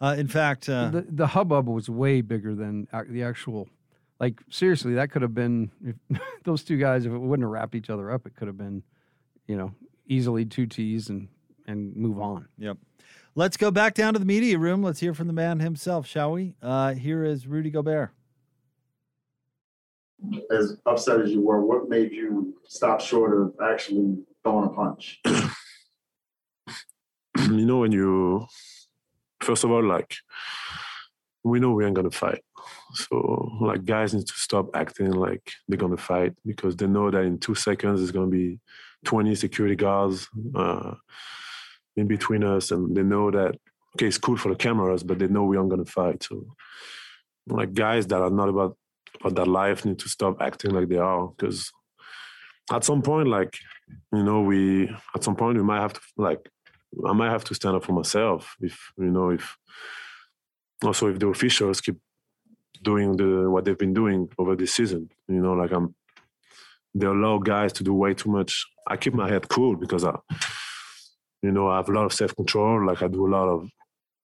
[0.00, 3.68] Uh, in fact, uh, the the hubbub was way bigger than the actual.
[4.18, 7.04] Like seriously, that could have been if those two guys.
[7.04, 8.82] If it wouldn't have wrapped each other up, it could have been,
[9.46, 9.74] you know,
[10.06, 11.28] easily two T's and
[11.66, 12.48] and move on.
[12.58, 12.78] Yep.
[13.38, 14.82] Let's go back down to the media room.
[14.82, 16.54] Let's hear from the man himself, shall we?
[16.62, 18.10] Uh, here is Rudy Gobert.
[20.50, 25.20] As upset as you were, what made you stop short of actually throwing a punch?
[27.36, 28.46] you know when you
[29.42, 30.16] first of all like
[31.44, 32.42] we know we ain't gonna fight
[32.94, 37.24] so like guys need to stop acting like they're gonna fight because they know that
[37.24, 38.58] in two seconds there's gonna be
[39.04, 40.94] 20 security guards uh,
[41.96, 43.56] in between us and they know that
[43.94, 46.46] okay it's cool for the cameras but they know we aren't gonna fight so
[47.48, 48.76] like guys that are not about
[49.20, 51.70] about that life need to stop acting like they are because
[52.72, 53.56] at some point like
[54.12, 56.48] you know we at some point we might have to like
[57.06, 59.56] I might have to stand up for myself if you know if
[60.82, 61.96] also if the officials keep
[62.82, 65.10] doing the what they've been doing over this season.
[65.28, 65.94] You know, like I'm
[66.94, 68.64] they allow guys to do way too much.
[68.86, 70.16] I keep my head cool because I
[71.42, 72.86] you know, I have a lot of self control.
[72.86, 73.70] Like I do a lot of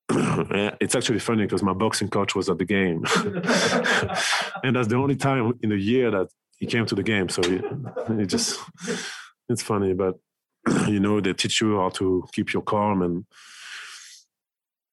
[0.81, 3.05] it's actually funny because my boxing coach was at the game.
[4.65, 7.29] and that's the only time in a year that he came to the game.
[7.29, 8.61] So it just
[9.49, 10.19] it's funny, but
[10.89, 13.25] you know, they teach you how to keep your calm and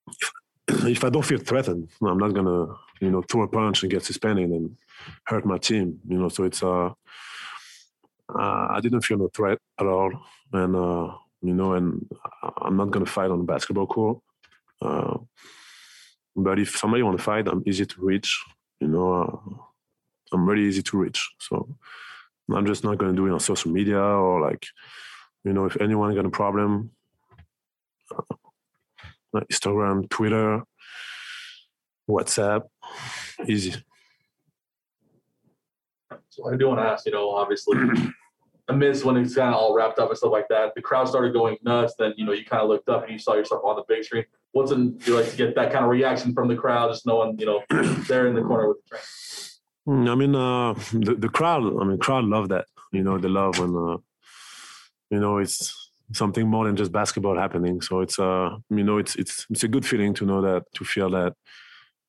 [0.07, 3.91] if, if I don't feel threatened, I'm not gonna, you know, throw a punch and
[3.91, 4.77] get suspended and
[5.25, 5.99] hurt my team.
[6.07, 10.11] You know, so it's uh, uh I didn't feel no threat at all,
[10.53, 12.05] and uh, you know, and
[12.61, 14.19] I'm not gonna fight on the basketball court.
[14.81, 15.17] Uh,
[16.35, 18.41] but if somebody want to fight, I'm easy to reach.
[18.79, 21.29] You know, uh, I'm really easy to reach.
[21.39, 21.75] So
[22.53, 24.65] I'm just not gonna do it on social media or like,
[25.43, 26.91] you know, if anyone got a problem,
[28.15, 30.63] uh, Instagram, Twitter,
[32.09, 32.63] WhatsApp,
[33.47, 33.75] easy.
[36.29, 37.77] So I do want to ask, you know, obviously,
[38.69, 41.33] amidst when it's kind of all wrapped up and stuff like that, the crowd started
[41.33, 41.95] going nuts.
[41.97, 44.03] Then you know, you kind of looked up and you saw yourself on the big
[44.03, 44.25] screen.
[44.51, 47.37] What's in you like to get that kind of reaction from the crowd, just knowing
[47.39, 47.63] you know
[48.07, 49.01] they're in the corner with the train.
[49.87, 51.63] Mm, I mean, uh, the the crowd.
[51.81, 52.65] I mean, crowd love that.
[52.91, 53.97] You know, they love when uh,
[55.09, 57.81] you know it's something more than just basketball happening.
[57.81, 60.85] So it's uh, you know, it's it's it's a good feeling to know that to
[60.85, 61.33] feel that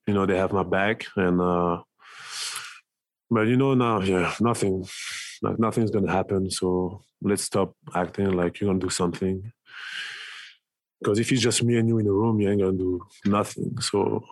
[0.07, 1.83] you know they have my back and uh,
[3.31, 4.87] but you know now, yeah, nothing,
[5.43, 6.51] like nothing's gonna happen.
[6.51, 9.53] So let's stop acting like you're gonna do something.
[11.01, 13.81] Because if it's just me and you in the room, you ain't gonna do nothing.
[13.81, 14.25] So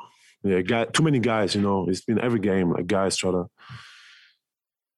[0.43, 1.55] yeah, guy, too many guys.
[1.55, 2.73] You know, it's been every game.
[2.73, 3.49] Like guys try to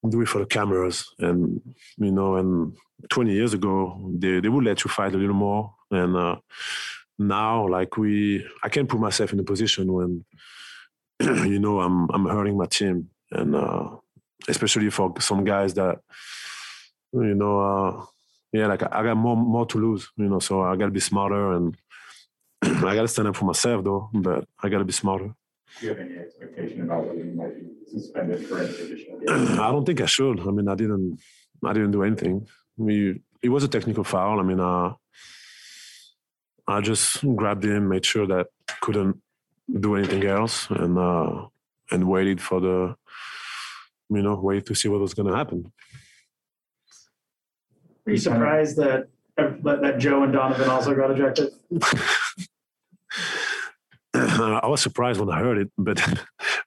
[0.09, 1.61] do it for the cameras, and
[1.99, 2.77] you know, and
[3.09, 6.37] 20 years ago they they would let you fight a little more, and uh,
[7.19, 10.25] now like we, I can't put myself in a position when
[11.21, 13.91] you know I'm I'm hurting my team and uh,
[14.49, 16.01] especially for some guys that
[17.13, 18.05] you know, uh,
[18.53, 21.01] yeah, like I got more more to lose, you know, so I got to be
[21.01, 21.77] smarter and
[22.63, 25.35] I got to stand up for myself though, but I got to be smarter.
[25.79, 29.21] Do you have any expectation about whether you might be suspended for any additional?
[29.61, 30.41] I don't think I should.
[30.41, 31.21] I mean, I didn't,
[31.65, 32.49] I didn't do anything.
[32.77, 34.41] We, it was a technical foul.
[34.41, 34.95] I mean, uh,
[36.67, 38.49] I just grabbed him, made sure that
[38.81, 39.21] couldn't
[39.81, 41.47] do anything else, and uh,
[41.91, 42.95] and waited for the,
[44.11, 45.73] you know, wait to see what was going to happen.
[48.07, 51.53] Are you surprised that that, Joe and Donovan also got ejected?
[54.13, 56.03] I was surprised when I heard it, but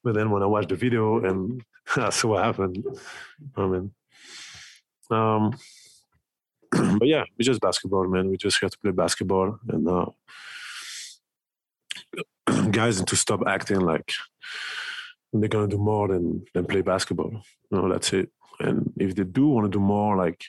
[0.03, 1.61] but then when I watched the video and
[1.97, 2.85] I saw what happened,
[3.57, 3.91] I mean,
[5.11, 5.57] um,
[6.97, 8.29] but yeah, we just basketball, man.
[8.29, 10.05] We just have to play basketball, and uh,
[12.71, 14.13] guys need to stop acting like
[15.41, 17.31] they're gonna do more than than play basketball.
[17.71, 18.29] You know, that's it.
[18.59, 20.43] And if they do want to do more, like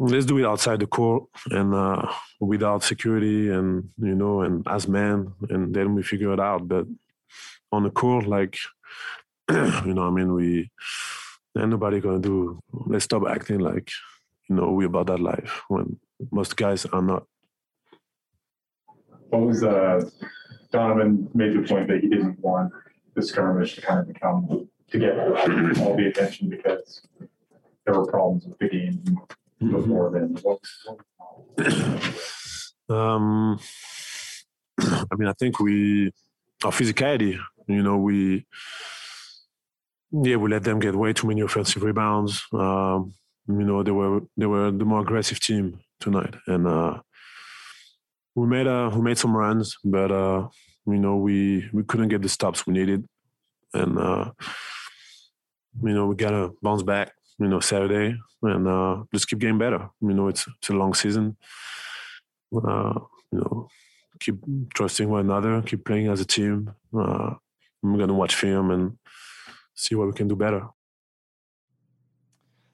[0.00, 2.10] let's do it outside the court and uh,
[2.40, 6.86] without security and you know and as men and then we figure it out but
[7.70, 8.56] on the court like
[9.50, 10.70] you know i mean we
[11.58, 13.90] ain't nobody gonna do let's stop acting like
[14.48, 15.98] you know we about that life when
[16.32, 17.24] most guys are not
[19.28, 20.08] What was uh,
[20.72, 22.72] Donovan made the point that he didn't want
[23.14, 27.02] the skirmish to kind of become to get all the attention because
[27.84, 29.18] there were problems with the game
[29.58, 30.36] before then.
[32.88, 33.58] Um
[34.80, 36.10] i mean i think we
[36.64, 37.38] our physicality
[37.68, 38.46] you know we
[40.10, 42.42] yeah we let them get way too many offensive rebounds.
[42.52, 43.14] Um
[43.46, 46.34] you know they were they were the more aggressive team tonight.
[46.46, 47.00] And uh
[48.34, 50.48] we made uh we made some runs but uh
[50.92, 53.04] you know we we couldn't get the stops we needed.
[53.74, 54.32] And uh
[55.82, 58.16] you know we gotta bounce back you know saturday.
[58.42, 59.88] And uh just keep getting better.
[60.00, 61.36] You know it's it's a long season.
[62.54, 62.94] Uh
[63.32, 63.68] you know
[64.18, 64.36] keep
[64.74, 66.70] trusting one another keep playing as a team.
[66.96, 67.34] Uh
[67.82, 68.98] i'm gonna watch film and
[69.74, 70.66] see what we can do better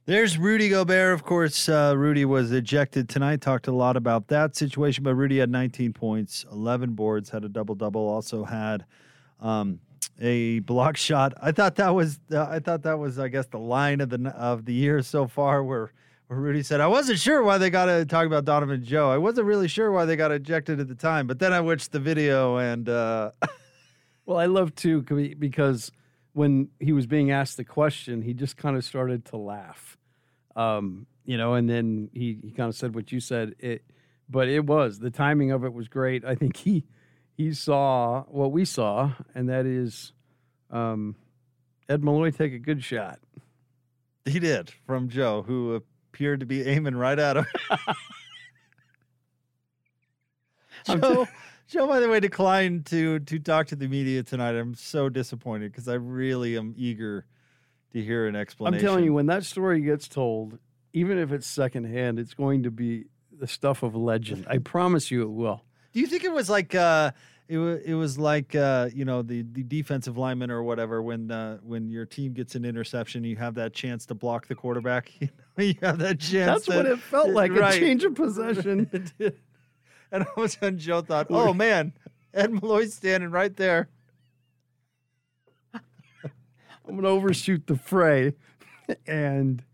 [0.07, 1.15] There's Rudy Gobert.
[1.15, 3.41] Of course, uh, Rudy was ejected tonight.
[3.41, 7.49] Talked a lot about that situation, but Rudy had 19 points, 11 boards, had a
[7.49, 8.09] double double.
[8.09, 8.85] Also had
[9.41, 9.81] um,
[10.21, 11.35] a block shot.
[11.43, 14.29] I thought that was uh, I thought that was I guess the line of the
[14.37, 15.93] of the year so far, where
[16.29, 19.11] where Rudy said I wasn't sure why they got to talk about Donovan Joe.
[19.11, 21.93] I wasn't really sure why they got ejected at the time, but then I watched
[21.93, 22.89] the video and.
[22.89, 23.33] Uh,
[24.27, 25.03] Well, I love too
[25.39, 25.93] because
[26.33, 29.96] when he was being asked the question, he just kind of started to laugh,
[30.57, 33.55] um, you know, and then he, he kind of said what you said.
[33.59, 33.85] It,
[34.29, 36.25] but it was the timing of it was great.
[36.25, 36.85] I think he
[37.37, 40.13] he saw what we saw, and that is
[40.71, 41.15] um,
[41.89, 43.21] Ed Malloy take a good shot.
[44.25, 47.47] He did from Joe, who appeared to be aiming right at him.
[50.87, 51.27] Joe,
[51.69, 54.55] Joe, by the way, declined to to talk to the media tonight.
[54.57, 57.27] I'm so disappointed because I really am eager
[57.97, 60.59] to hear an I'm telling you, when that story gets told,
[60.93, 64.47] even if it's secondhand, it's going to be the stuff of legend.
[64.49, 65.63] I promise you, it will.
[65.95, 67.13] Do you think it was like uh,
[67.49, 71.31] it was it was like uh, you know the, the defensive lineman or whatever when
[71.31, 75.11] uh, when your team gets an interception, you have that chance to block the quarterback.
[75.59, 76.67] You, know, you have that chance.
[76.67, 77.75] That's what it felt like right.
[77.75, 78.91] a change of possession.
[80.13, 81.95] And all of a sudden, Joe thought, "Oh man,
[82.35, 83.89] Ed Malloy's standing right there."
[86.87, 88.35] I'm going to overshoot the fray.
[89.09, 89.65] And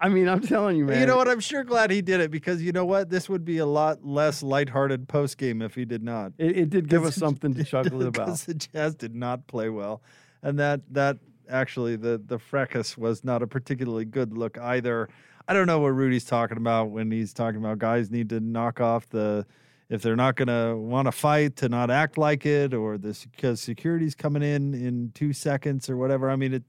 [0.00, 1.00] I mean, I'm telling you, man.
[1.00, 1.26] You know what?
[1.26, 3.10] I'm sure glad he did it because you know what?
[3.10, 6.32] This would be a lot less lighthearted post game if he did not.
[6.38, 8.36] It, it did give us something to chuckle about.
[8.40, 10.02] the Jazz did not play well,
[10.42, 11.18] and that that
[11.48, 15.08] actually the the fracas was not a particularly good look either.
[15.48, 18.80] I don't know what Rudy's talking about when he's talking about guys need to knock
[18.80, 19.46] off the
[19.88, 23.24] if they're not going to want to fight to not act like it or this
[23.24, 26.30] because security's coming in in two seconds or whatever.
[26.30, 26.64] I mean it.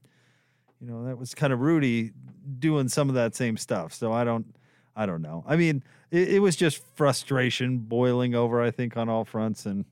[0.80, 2.12] You know that was kind of Rudy
[2.58, 3.92] doing some of that same stuff.
[3.92, 4.54] So I don't.
[4.96, 5.44] I don't know.
[5.46, 8.60] I mean, it, it was just frustration boiling over.
[8.60, 9.84] I think on all fronts, and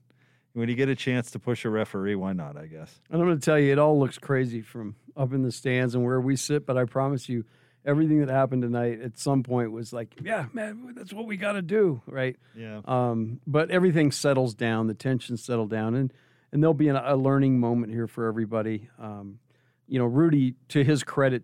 [0.53, 2.57] when you get a chance to push a referee, why not?
[2.57, 2.99] I guess.
[3.09, 5.95] And I'm going to tell you, it all looks crazy from up in the stands
[5.95, 7.45] and where we sit, but I promise you,
[7.89, 11.53] everything that happened tonight at some point was like, yeah, man, that's what we got
[11.53, 12.35] to do, right?
[12.55, 12.81] Yeah.
[12.85, 16.13] Um, but everything settles down, the tensions settle down, and
[16.51, 18.89] and there'll be an, a learning moment here for everybody.
[18.99, 19.39] Um,
[19.87, 21.43] you know, Rudy, to his credit,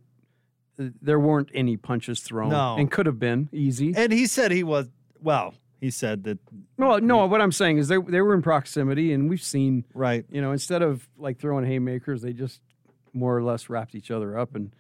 [0.78, 2.76] there weren't any punches thrown, No.
[2.78, 3.94] and could have been easy.
[3.96, 4.88] And he said he was
[5.22, 5.54] well.
[5.82, 6.40] He said that
[6.78, 10.26] Well, no, what I'm saying is they they were in proximity, and we've seen right.
[10.32, 12.62] You know, instead of like throwing haymakers, they just
[13.14, 14.72] more or less wrapped each other up, and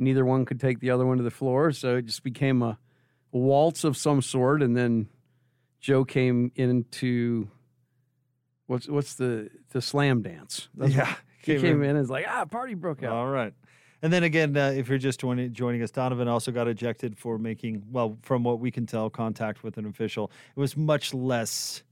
[0.00, 1.72] neither one could take the other one to the floor.
[1.72, 2.78] So it just became a,
[3.32, 5.08] waltz of some sort, and then
[5.78, 7.48] Joe came into
[8.66, 10.68] what's what's the the slam dance?
[10.74, 11.06] That's Yeah,
[11.42, 11.90] he came came in.
[11.90, 13.12] in and was like, ah, party broke out.
[13.12, 13.54] All right.
[14.02, 17.36] And then again, uh, if you're just joining, joining us, Donovan also got ejected for
[17.36, 20.30] making, well, from what we can tell, contact with an official.
[20.56, 21.82] It was much less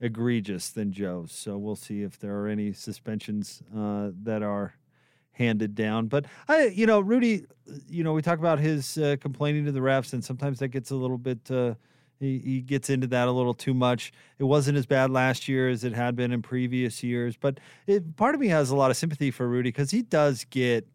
[0.00, 1.30] egregious than Joe's.
[1.30, 4.74] So we'll see if there are any suspensions uh, that are
[5.32, 6.06] handed down.
[6.06, 7.46] But I, you know, Rudy,
[7.88, 10.90] you know, we talk about his uh, complaining to the refs, and sometimes that gets
[10.90, 11.50] a little bit.
[11.50, 11.74] Uh,
[12.20, 14.12] he, he gets into that a little too much.
[14.38, 17.58] It wasn't as bad last year as it had been in previous years, but
[17.88, 20.86] it, part of me has a lot of sympathy for Rudy because he does get,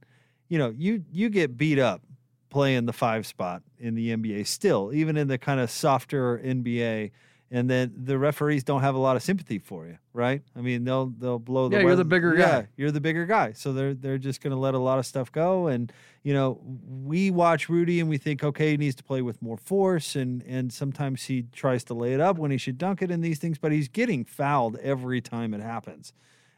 [0.48, 2.02] you know, you you get beat up
[2.50, 7.12] playing the five spot in the NBA still, even in the kind of softer NBA.
[7.50, 10.42] And then the referees don't have a lot of sympathy for you, right?
[10.54, 12.68] I mean, they'll they'll blow the Yeah, you're the bigger yeah, guy.
[12.76, 15.32] you're the bigger guy, so they're they're just going to let a lot of stuff
[15.32, 15.68] go.
[15.68, 15.92] And
[16.24, 16.60] you know,
[17.06, 20.44] we watch Rudy and we think, okay, he needs to play with more force, and
[20.44, 23.40] and sometimes he tries to lay it up when he should dunk it in these
[23.40, 26.12] things, but he's getting fouled every time it happens.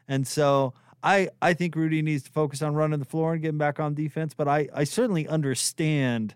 [0.08, 0.74] And so
[1.04, 3.94] I I think Rudy needs to focus on running the floor and getting back on
[3.94, 4.34] defense.
[4.34, 6.34] But I I certainly understand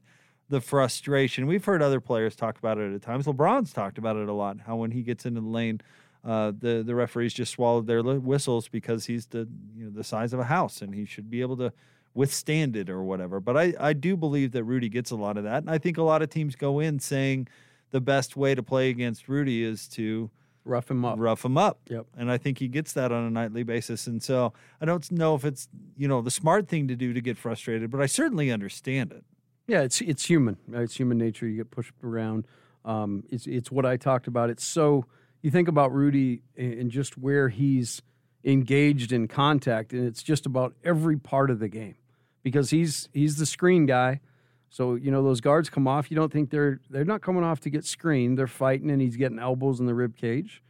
[0.49, 1.47] the frustration.
[1.47, 3.27] We've heard other players talk about it at times.
[3.27, 4.59] LeBron's talked about it a lot.
[4.67, 5.81] How when he gets into the lane,
[6.25, 10.33] uh, the the referees just swallowed their whistles because he's the you know the size
[10.33, 11.73] of a house and he should be able to
[12.15, 13.41] withstand it or whatever.
[13.41, 15.99] But I I do believe that Rudy gets a lot of that, and I think
[15.99, 17.49] a lot of teams go in saying
[17.91, 20.31] the best way to play against Rudy is to
[20.65, 21.17] rough him up.
[21.19, 21.81] Rough him up.
[21.89, 22.07] Yep.
[22.17, 24.07] And I think he gets that on a nightly basis.
[24.07, 27.21] And so I don't know if it's you know the smart thing to do to
[27.21, 29.25] get frustrated, but I certainly understand it.
[29.67, 30.57] Yeah, it's it's human.
[30.73, 31.47] It's human nature.
[31.47, 32.47] You get pushed around.
[32.85, 34.51] Um, it's it's what I talked about.
[34.51, 35.07] It's so
[35.43, 38.03] you think about Rudy and just where he's
[38.45, 41.97] engaged in contact, and it's just about every part of the game
[42.43, 44.21] because he's he's the screen guy.
[44.69, 46.11] So you know those guards come off.
[46.11, 48.39] You don't think they're they're not coming off to get screened.
[48.39, 50.63] They're fighting, and he's getting elbows in the rib cage.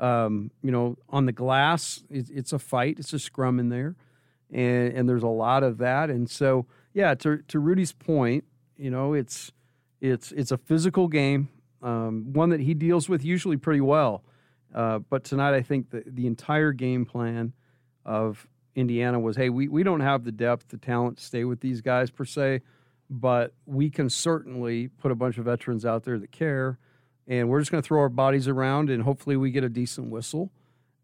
[0.00, 2.96] Um, you know, on the glass, it's, it's a fight.
[2.98, 3.96] It's a scrum in there,
[4.50, 6.10] and and there's a lot of that.
[6.10, 8.44] And so, yeah, to to Rudy's point,
[8.76, 9.52] you know, it's
[10.00, 11.48] it's it's a physical game,
[11.82, 14.24] um, one that he deals with usually pretty well.
[14.74, 17.52] Uh, but tonight, I think the the entire game plan
[18.04, 21.60] of Indiana was, hey, we we don't have the depth, the talent to stay with
[21.60, 22.62] these guys per se,
[23.08, 26.78] but we can certainly put a bunch of veterans out there that care,
[27.26, 30.10] and we're just going to throw our bodies around and hopefully we get a decent
[30.10, 30.50] whistle.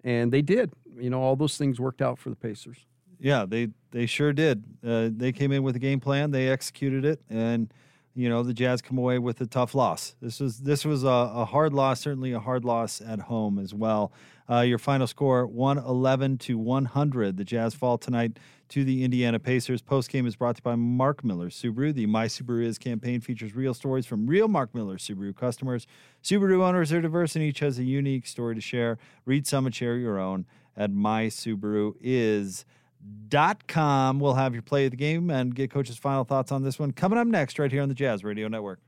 [0.04, 0.72] And they did.
[0.98, 2.86] You know, all those things worked out for the Pacers.
[3.18, 4.64] Yeah, they they sure did.
[4.86, 6.30] Uh, they came in with a game plan.
[6.30, 7.72] They executed it, and
[8.14, 10.14] you know the Jazz come away with a tough loss.
[10.20, 13.72] This was this was a, a hard loss, certainly a hard loss at home as
[13.72, 14.12] well.
[14.48, 17.36] Uh, your final score: one eleven to one hundred.
[17.36, 18.38] The Jazz fall tonight
[18.68, 19.80] to the Indiana Pacers.
[19.80, 21.94] Post game is brought to you by Mark Miller Subaru.
[21.94, 25.86] The My Subaru Is campaign features real stories from real Mark Miller Subaru customers.
[26.22, 28.98] Subaru owners are diverse, and each has a unique story to share.
[29.24, 30.46] Read some and share your own
[30.76, 30.90] at
[33.28, 34.20] jazz.com.
[34.20, 36.92] We'll have your play of the game and get coach's final thoughts on this one
[36.92, 38.80] coming up next, right here on the Jazz Radio Network.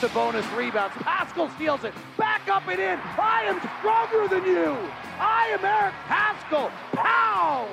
[0.00, 0.96] The bonus rebounds.
[0.96, 1.94] Paschall steals it.
[2.18, 2.98] Back up and in.
[3.18, 4.76] I am stronger than you.
[5.20, 6.72] I am Eric Paschall.
[6.92, 7.68] Pow!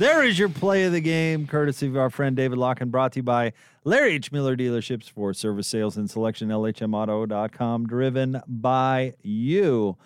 [0.00, 3.18] There is your play of the game, courtesy of our friend David Locken, brought to
[3.18, 3.52] you by
[3.84, 4.32] Larry H.
[4.32, 9.98] Miller Dealerships for service sales and selection, LHMauto.com, driven by you.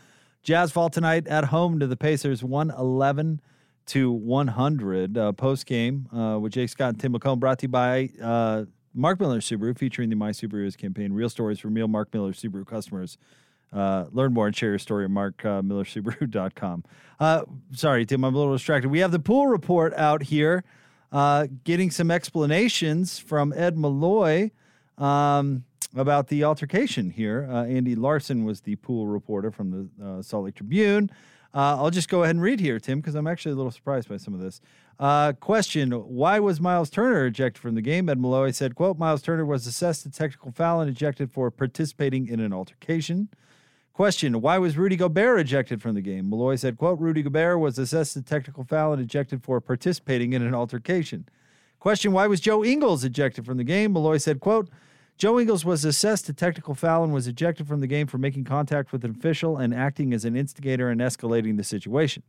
[0.43, 3.41] Jazz fall tonight at home to the Pacers, 111
[3.87, 5.17] to 100.
[5.17, 8.65] Uh, Post game uh, with Jake Scott and Tim LaComb, brought to you by uh,
[8.95, 11.13] Mark Miller Subaru, featuring the My Subaru is campaign.
[11.13, 13.17] Real stories from real Mark Miller Subaru customers.
[13.75, 16.85] Uh, learn more and share your story at markmillersubaru.com.
[17.19, 18.89] Uh, sorry, Tim, I'm a little distracted.
[18.89, 20.63] We have the pool report out here,
[21.11, 24.53] uh, getting some explanations from Ed Malloy
[24.97, 25.65] um,
[25.97, 27.49] about the altercation here.
[27.51, 31.11] Uh, Andy Larsen was the pool reporter from the uh, Salt Lake Tribune.
[31.57, 34.17] I'll just go ahead and read here, Tim, because I'm actually a little surprised by
[34.17, 34.61] some of this.
[35.39, 38.09] Question: Why was Miles Turner ejected from the game?
[38.09, 42.27] Ed Malloy said, "Quote: Miles Turner was assessed a technical foul and ejected for participating
[42.27, 43.29] in an altercation."
[43.95, 46.29] Question: Why was Rudy Gobert ejected from the game?
[46.29, 50.43] Malloy said, "Quote: Rudy Gobert was assessed a technical foul and ejected for participating in
[50.43, 51.29] an altercation."
[51.79, 53.93] Question: Why was Joe Ingles ejected from the game?
[53.93, 54.69] Malloy said, "Quote:
[55.17, 58.43] Joe Ingles was assessed a technical foul and was ejected from the game for making
[58.43, 62.25] contact with an official and acting as an instigator and escalating the situation."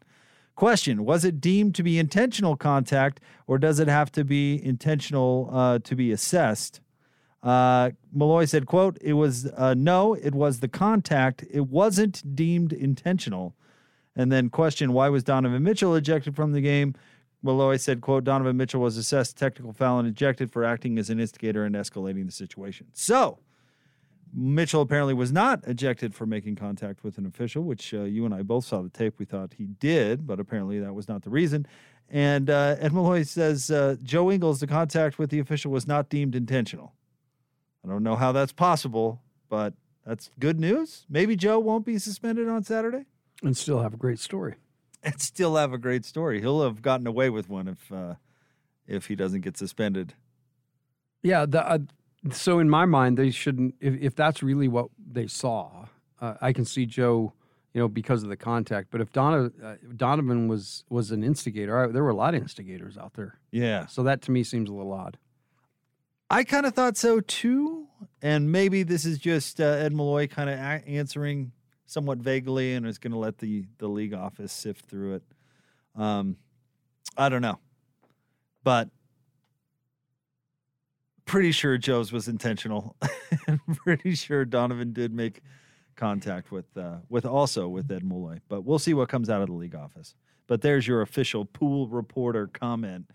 [0.56, 5.50] Question: Was it deemed to be intentional contact, or does it have to be intentional
[5.52, 6.80] uh, to be assessed?
[7.46, 11.46] Uh, Malloy said, "quote It was uh, no, it was the contact.
[11.52, 13.56] It wasn't deemed intentional."
[14.16, 16.96] And then question: Why was Donovan Mitchell ejected from the game?
[17.44, 21.20] Malloy said, "quote Donovan Mitchell was assessed technical foul and ejected for acting as an
[21.20, 23.40] instigator and escalating the situation." So.
[24.38, 28.34] Mitchell apparently was not ejected for making contact with an official, which uh, you and
[28.34, 29.18] I both saw the tape.
[29.18, 31.66] We thought he did, but apparently that was not the reason.
[32.10, 36.10] And uh, Ed Malloy says uh, Joe Ingles, the contact with the official was not
[36.10, 36.92] deemed intentional.
[37.86, 39.74] I don't know how that's possible, but
[40.06, 41.06] that's good news.
[41.10, 43.06] Maybe Joe won't be suspended on Saturday
[43.44, 44.56] and still have a great story.
[45.04, 46.42] And still have a great story.
[46.42, 48.16] He'll have gotten away with one if uh,
[48.88, 50.16] if he doesn't get suspended.
[51.22, 51.46] Yeah.
[51.46, 51.78] The, uh,
[52.32, 53.76] so in my mind, they shouldn't.
[53.80, 55.86] If, if that's really what they saw,
[56.20, 57.34] uh, I can see Joe.
[57.76, 58.88] You know, because of the contact.
[58.90, 62.42] But if Donovan, uh, Donovan was was an instigator, I, there were a lot of
[62.42, 63.38] instigators out there.
[63.52, 63.86] Yeah.
[63.86, 65.20] So that to me seems a little odd.
[66.30, 67.88] I kind of thought so too.
[68.22, 71.52] And maybe this is just uh, Ed Malloy kind of a- answering
[71.86, 75.24] somewhat vaguely and is going to let the, the league office sift through it.
[75.96, 76.38] Um,
[77.16, 77.60] I don't know.
[78.64, 78.90] But
[81.26, 82.96] pretty sure Joe's was intentional.
[83.48, 85.42] and pretty sure Donovan did make
[85.96, 88.40] contact with uh, with also with Ed Malloy.
[88.50, 90.16] But we'll see what comes out of the league office.
[90.48, 93.10] But there's your official pool reporter comment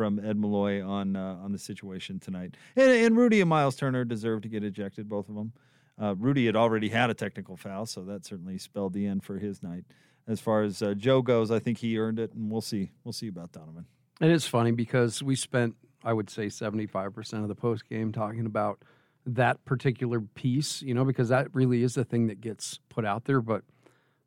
[0.00, 2.56] from Ed Malloy on uh, on the situation tonight.
[2.74, 5.52] And, and, Rudy and Miles Turner deserve to get ejected, both of them.
[6.00, 9.38] Uh, Rudy had already had a technical foul, so that certainly spelled the end for
[9.38, 9.84] his night.
[10.26, 12.92] As far as uh, Joe goes, I think he earned it, and we'll see.
[13.04, 13.84] We'll see about Donovan.
[14.22, 17.86] And it's funny because we spent, I would say, seventy five percent of the post
[17.86, 18.82] game talking about
[19.26, 23.26] that particular piece, you know, because that really is the thing that gets put out
[23.26, 23.42] there.
[23.42, 23.64] But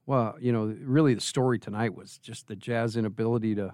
[0.06, 3.74] well, you know, really the story tonight was just the Jazz inability to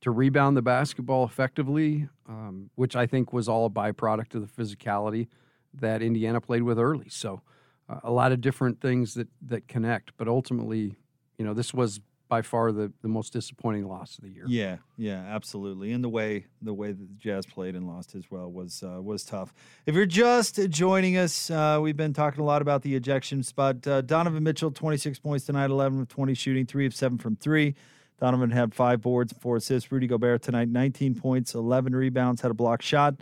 [0.00, 4.62] to rebound the basketball effectively, um, which I think was all a byproduct of the
[4.62, 5.28] physicality
[5.74, 7.08] that Indiana played with early.
[7.08, 7.42] So
[7.88, 10.96] uh, a lot of different things that that connect, but ultimately,
[11.36, 14.44] you know, this was by far the, the most disappointing loss of the year.
[14.46, 15.92] Yeah, yeah, absolutely.
[15.92, 19.00] And the way the way that the Jazz played and lost as well was uh,
[19.02, 19.52] was tough.
[19.86, 23.86] If you're just joining us, uh, we've been talking a lot about the ejections, but
[23.86, 27.74] uh, Donovan Mitchell, 26 points tonight, 11 of 20 shooting, three of seven from three.
[28.20, 29.92] Donovan had five boards, four assists.
[29.92, 33.16] Rudy Gobert tonight, 19 points, 11 rebounds, had a block shot.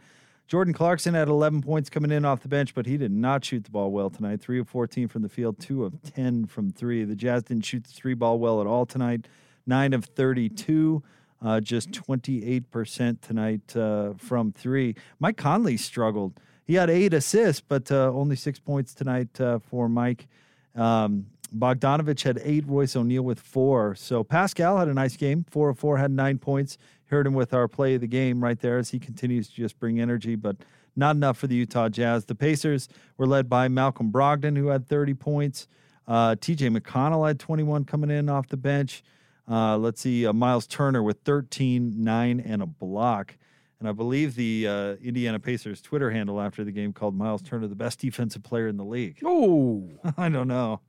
[0.48, 3.64] Jordan Clarkson had 11 points coming in off the bench, but he did not shoot
[3.64, 4.40] the ball well tonight.
[4.40, 7.02] Three of 14 from the field, two of 10 from three.
[7.04, 9.26] The Jazz didn't shoot the three ball well at all tonight.
[9.66, 11.02] Nine of 32,
[11.44, 14.94] uh, just 28% tonight uh, from three.
[15.18, 16.38] Mike Conley struggled.
[16.64, 20.28] He had eight assists, but uh, only six points tonight uh, for Mike.
[20.76, 23.94] Um, Bogdanovich had eight, Royce O'Neale with four.
[23.94, 26.78] So Paschall had a nice game, four of four, had nine points.
[27.06, 29.78] Heard him with our play of the game right there as he continues to just
[29.78, 30.56] bring energy, but
[30.96, 32.24] not enough for the Utah Jazz.
[32.24, 35.68] The Pacers were led by Malcolm Brogdon, who had 30 points.
[36.08, 39.02] Uh, TJ McConnell had 21 coming in off the bench.
[39.48, 43.36] Uh, let's see, uh, Miles Turner with 13, 9, and a block.
[43.78, 47.68] And I believe the uh, Indiana Pacers Twitter handle after the game called Miles Turner
[47.68, 49.18] the best defensive player in the league.
[49.24, 50.80] Oh, I don't know.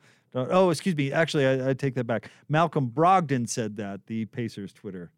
[0.49, 1.11] Oh, excuse me.
[1.11, 2.29] Actually, I, I take that back.
[2.49, 4.05] Malcolm Brogdon said that.
[4.07, 5.11] The Pacers Twitter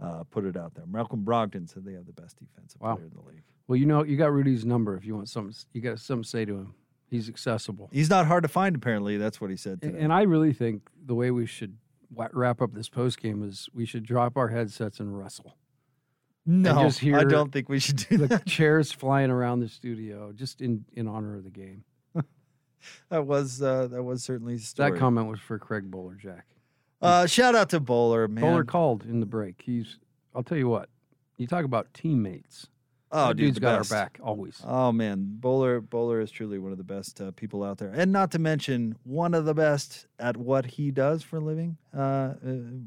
[0.00, 0.86] uh, put it out there.
[0.86, 2.94] Malcolm Brogdon said they have the best defensive Wow.
[2.96, 3.42] player in the league.
[3.66, 4.96] well, you know, you got Rudy's number.
[4.96, 6.74] If you want something, you got something to say to him.
[7.10, 7.88] He's accessible.
[7.92, 9.16] He's not hard to find, apparently.
[9.16, 9.98] That's what he said And, today.
[10.04, 11.78] and I really think the way we should
[12.14, 15.56] wrap up this post game is we should drop our headsets and wrestle.
[16.46, 18.46] And no, just hear I don't think we should do the that.
[18.46, 21.84] chairs flying around the studio just in, in honor of the game.
[23.10, 24.90] That was uh, that was certainly a story.
[24.90, 26.46] That comment was for Craig Bowler, Jack.
[27.00, 28.42] Uh, shout out to Bowler, man.
[28.42, 29.62] Bowler called in the break.
[29.64, 29.98] He's,
[30.34, 30.88] I'll tell you what,
[31.36, 32.68] you talk about teammates.
[33.10, 33.92] Oh, that dude, dude's the got best.
[33.92, 34.60] our back always.
[34.66, 38.12] Oh man, Bowler Bowler is truly one of the best uh, people out there, and
[38.12, 41.78] not to mention one of the best at what he does for a living.
[41.96, 42.34] Uh, uh,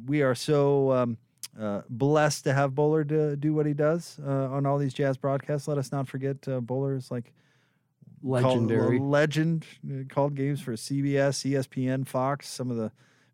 [0.06, 1.18] we are so um,
[1.60, 5.18] uh, blessed to have Bowler to do what he does uh, on all these jazz
[5.18, 5.68] broadcasts.
[5.68, 7.34] Let us not forget uh, Bowler is like
[8.24, 8.98] Legendary.
[8.98, 9.66] a legend.
[9.90, 12.48] uh, Called games for CBS, ESPN, Fox.
[12.50, 12.92] Some of the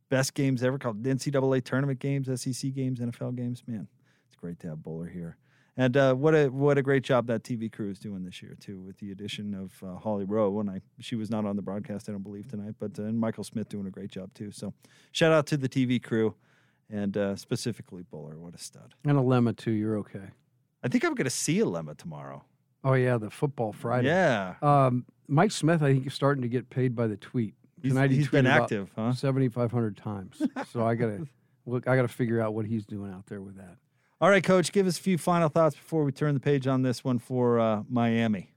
[0.09, 0.77] best games ever.
[0.77, 3.63] Called NCAA tournament games, SEC games, NFL games.
[3.67, 3.87] Man,
[4.27, 5.37] it's great to have Boler here.
[5.79, 8.55] And uh, what a what a great job that TV crew is doing this year
[8.59, 10.59] too, with the addition of uh, Holly Rowe.
[10.59, 13.19] And I she was not on the broadcast, I don't believe tonight, but uh, and
[13.19, 14.51] Michael Smith doing a great job too.
[14.51, 14.73] So
[15.11, 16.33] shout out to the TV crew,
[16.89, 18.37] and uh, specifically Boler.
[18.39, 18.95] What a stud!
[19.05, 19.69] And a lemma too.
[19.71, 20.31] You're okay.
[20.83, 22.43] I think I'm going to see a lemma tomorrow.
[22.83, 24.07] Oh yeah, the football Friday.
[24.07, 24.55] Yeah.
[24.61, 27.55] Um, Mike Smith, I think, is starting to get paid by the tweet.
[27.81, 29.13] Tonight he he's been active, huh?
[29.13, 30.41] 7,500 times.
[30.71, 31.27] so I gotta
[31.65, 31.87] look.
[31.87, 33.77] I gotta figure out what he's doing out there with that.
[34.19, 36.81] All right, Coach, give us a few final thoughts before we turn the page on
[36.81, 38.51] this one for uh, Miami.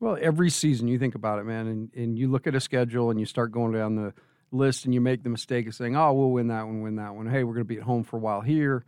[0.00, 3.10] Well, every season you think about it, man, and, and you look at a schedule
[3.10, 4.12] and you start going down the
[4.50, 7.14] list and you make the mistake of saying, oh, we'll win that one, win that
[7.14, 7.26] one.
[7.26, 8.84] Hey, we're going to be at home for a while here.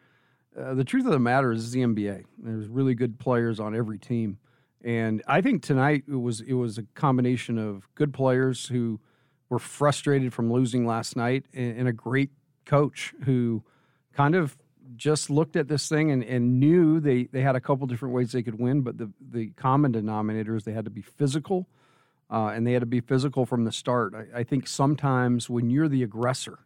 [0.58, 2.24] Uh, the truth of the matter is, the NBA.
[2.38, 4.38] There's really good players on every team,
[4.86, 9.00] and I think tonight it was it was a combination of good players who
[9.48, 12.30] were frustrated from losing last night and, and a great
[12.64, 13.64] coach who
[14.14, 14.56] kind of
[14.94, 18.30] just looked at this thing and, and knew they, they had a couple different ways
[18.30, 21.68] they could win, but the, the common denominator is they had to be physical
[22.30, 24.14] uh, and they had to be physical from the start.
[24.14, 26.60] I, I think sometimes when you're the aggressor,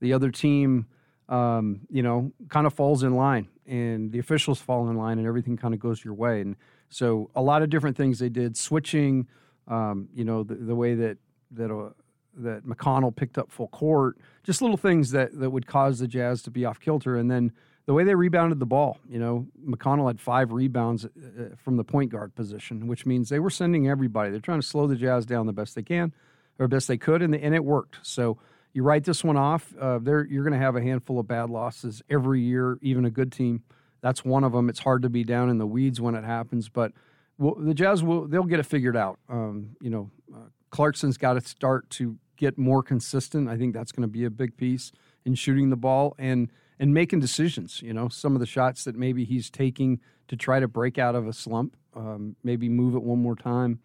[0.00, 0.86] the other team,
[1.28, 5.26] um, you know, kind of falls in line and the officials fall in line and
[5.26, 6.40] everything kind of goes your way.
[6.40, 6.56] And
[6.88, 9.26] so a lot of different things they did, switching,
[9.66, 11.18] um, you know, the, the way that,
[11.52, 11.90] that, uh,
[12.36, 16.42] that McConnell picked up full court, just little things that, that would cause the Jazz
[16.42, 17.16] to be off kilter.
[17.16, 17.52] And then
[17.86, 21.08] the way they rebounded the ball, you know, McConnell had five rebounds uh,
[21.56, 24.30] from the point guard position, which means they were sending everybody.
[24.30, 26.12] They're trying to slow the Jazz down the best they can
[26.58, 27.98] or best they could, and, and it worked.
[28.02, 28.38] So
[28.72, 29.74] you write this one off.
[29.80, 33.10] Uh, there, you're going to have a handful of bad losses every year, even a
[33.10, 33.62] good team.
[34.00, 34.68] That's one of them.
[34.68, 36.92] It's hard to be down in the weeds when it happens, but
[37.38, 39.18] well, the Jazz will they'll get it figured out.
[39.28, 43.48] Um, you know, uh, Clarkson's got to start to get more consistent.
[43.48, 44.92] I think that's going to be a big piece
[45.24, 47.82] in shooting the ball and and making decisions.
[47.82, 51.14] You know, some of the shots that maybe he's taking to try to break out
[51.14, 53.80] of a slump, um, maybe move it one more time.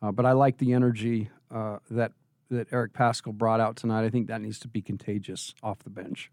[0.00, 2.12] Uh, but I like the energy uh, that
[2.50, 4.04] that Eric Paschall brought out tonight.
[4.04, 6.30] I think that needs to be contagious off the bench.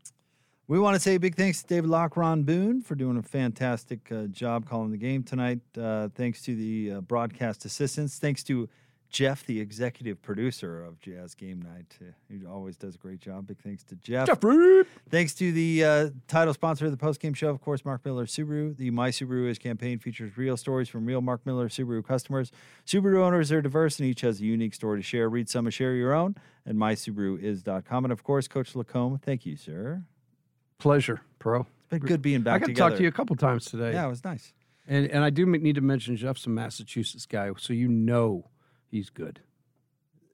[0.68, 3.22] We want to say a big thanks to David Locke, Ron Boone for doing a
[3.22, 5.60] fantastic uh, job calling the game tonight.
[5.80, 8.18] Uh, thanks to the uh, broadcast assistants.
[8.18, 8.68] Thanks to
[9.12, 12.00] Jeff, the executive producer of Jazz Game Night.
[12.02, 13.46] Uh, he always does a great job.
[13.46, 14.26] Big thanks to Jeff.
[14.26, 14.86] Jeffrey!
[15.08, 18.76] Thanks to the uh, title sponsor of the postgame show, of course, Mark Miller Subaru.
[18.76, 22.52] The My Subaru Is campaign features real stories from real Mark Miller Subaru customers.
[22.88, 25.30] Subaru owners are diverse and each has a unique story to share.
[25.30, 26.36] Read some and share your own
[26.66, 28.06] at mysubaruis.com.
[28.06, 30.02] And of course, Coach LaComb, thank you, sir.
[30.86, 31.62] Pleasure, pro.
[31.62, 33.94] It's been good being back I got to talk to you a couple times today.
[33.94, 34.54] Yeah, it was nice.
[34.88, 38.52] And and I do need to mention Jeff's a Massachusetts guy, so you know
[38.92, 39.40] he's good.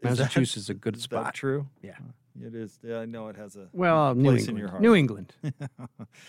[0.02, 1.24] Is Massachusetts is a good is spot.
[1.24, 1.70] that true?
[1.82, 1.96] Yeah.
[2.40, 2.80] It is.
[2.84, 4.60] Yeah, I know it has a Well, New place in England.
[4.60, 4.82] your heart.
[4.82, 5.34] New England.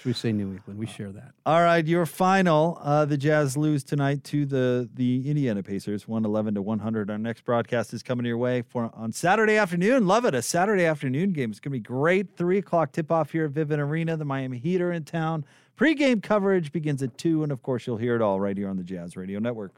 [0.04, 0.78] We say New England?
[0.78, 1.32] We share that.
[1.46, 2.78] All right, your final.
[2.82, 7.10] Uh, the Jazz lose tonight to the the Indiana Pacers, one eleven to one hundred.
[7.10, 10.06] Our next broadcast is coming your way for on Saturday afternoon.
[10.06, 11.50] Love it, a Saturday afternoon game.
[11.50, 12.36] It's gonna be great.
[12.36, 14.16] Three o'clock tip off here at Vivint Arena.
[14.16, 15.44] The Miami Heat are in town.
[15.74, 18.76] Pre-game coverage begins at two, and of course, you'll hear it all right here on
[18.76, 19.72] the Jazz Radio Network.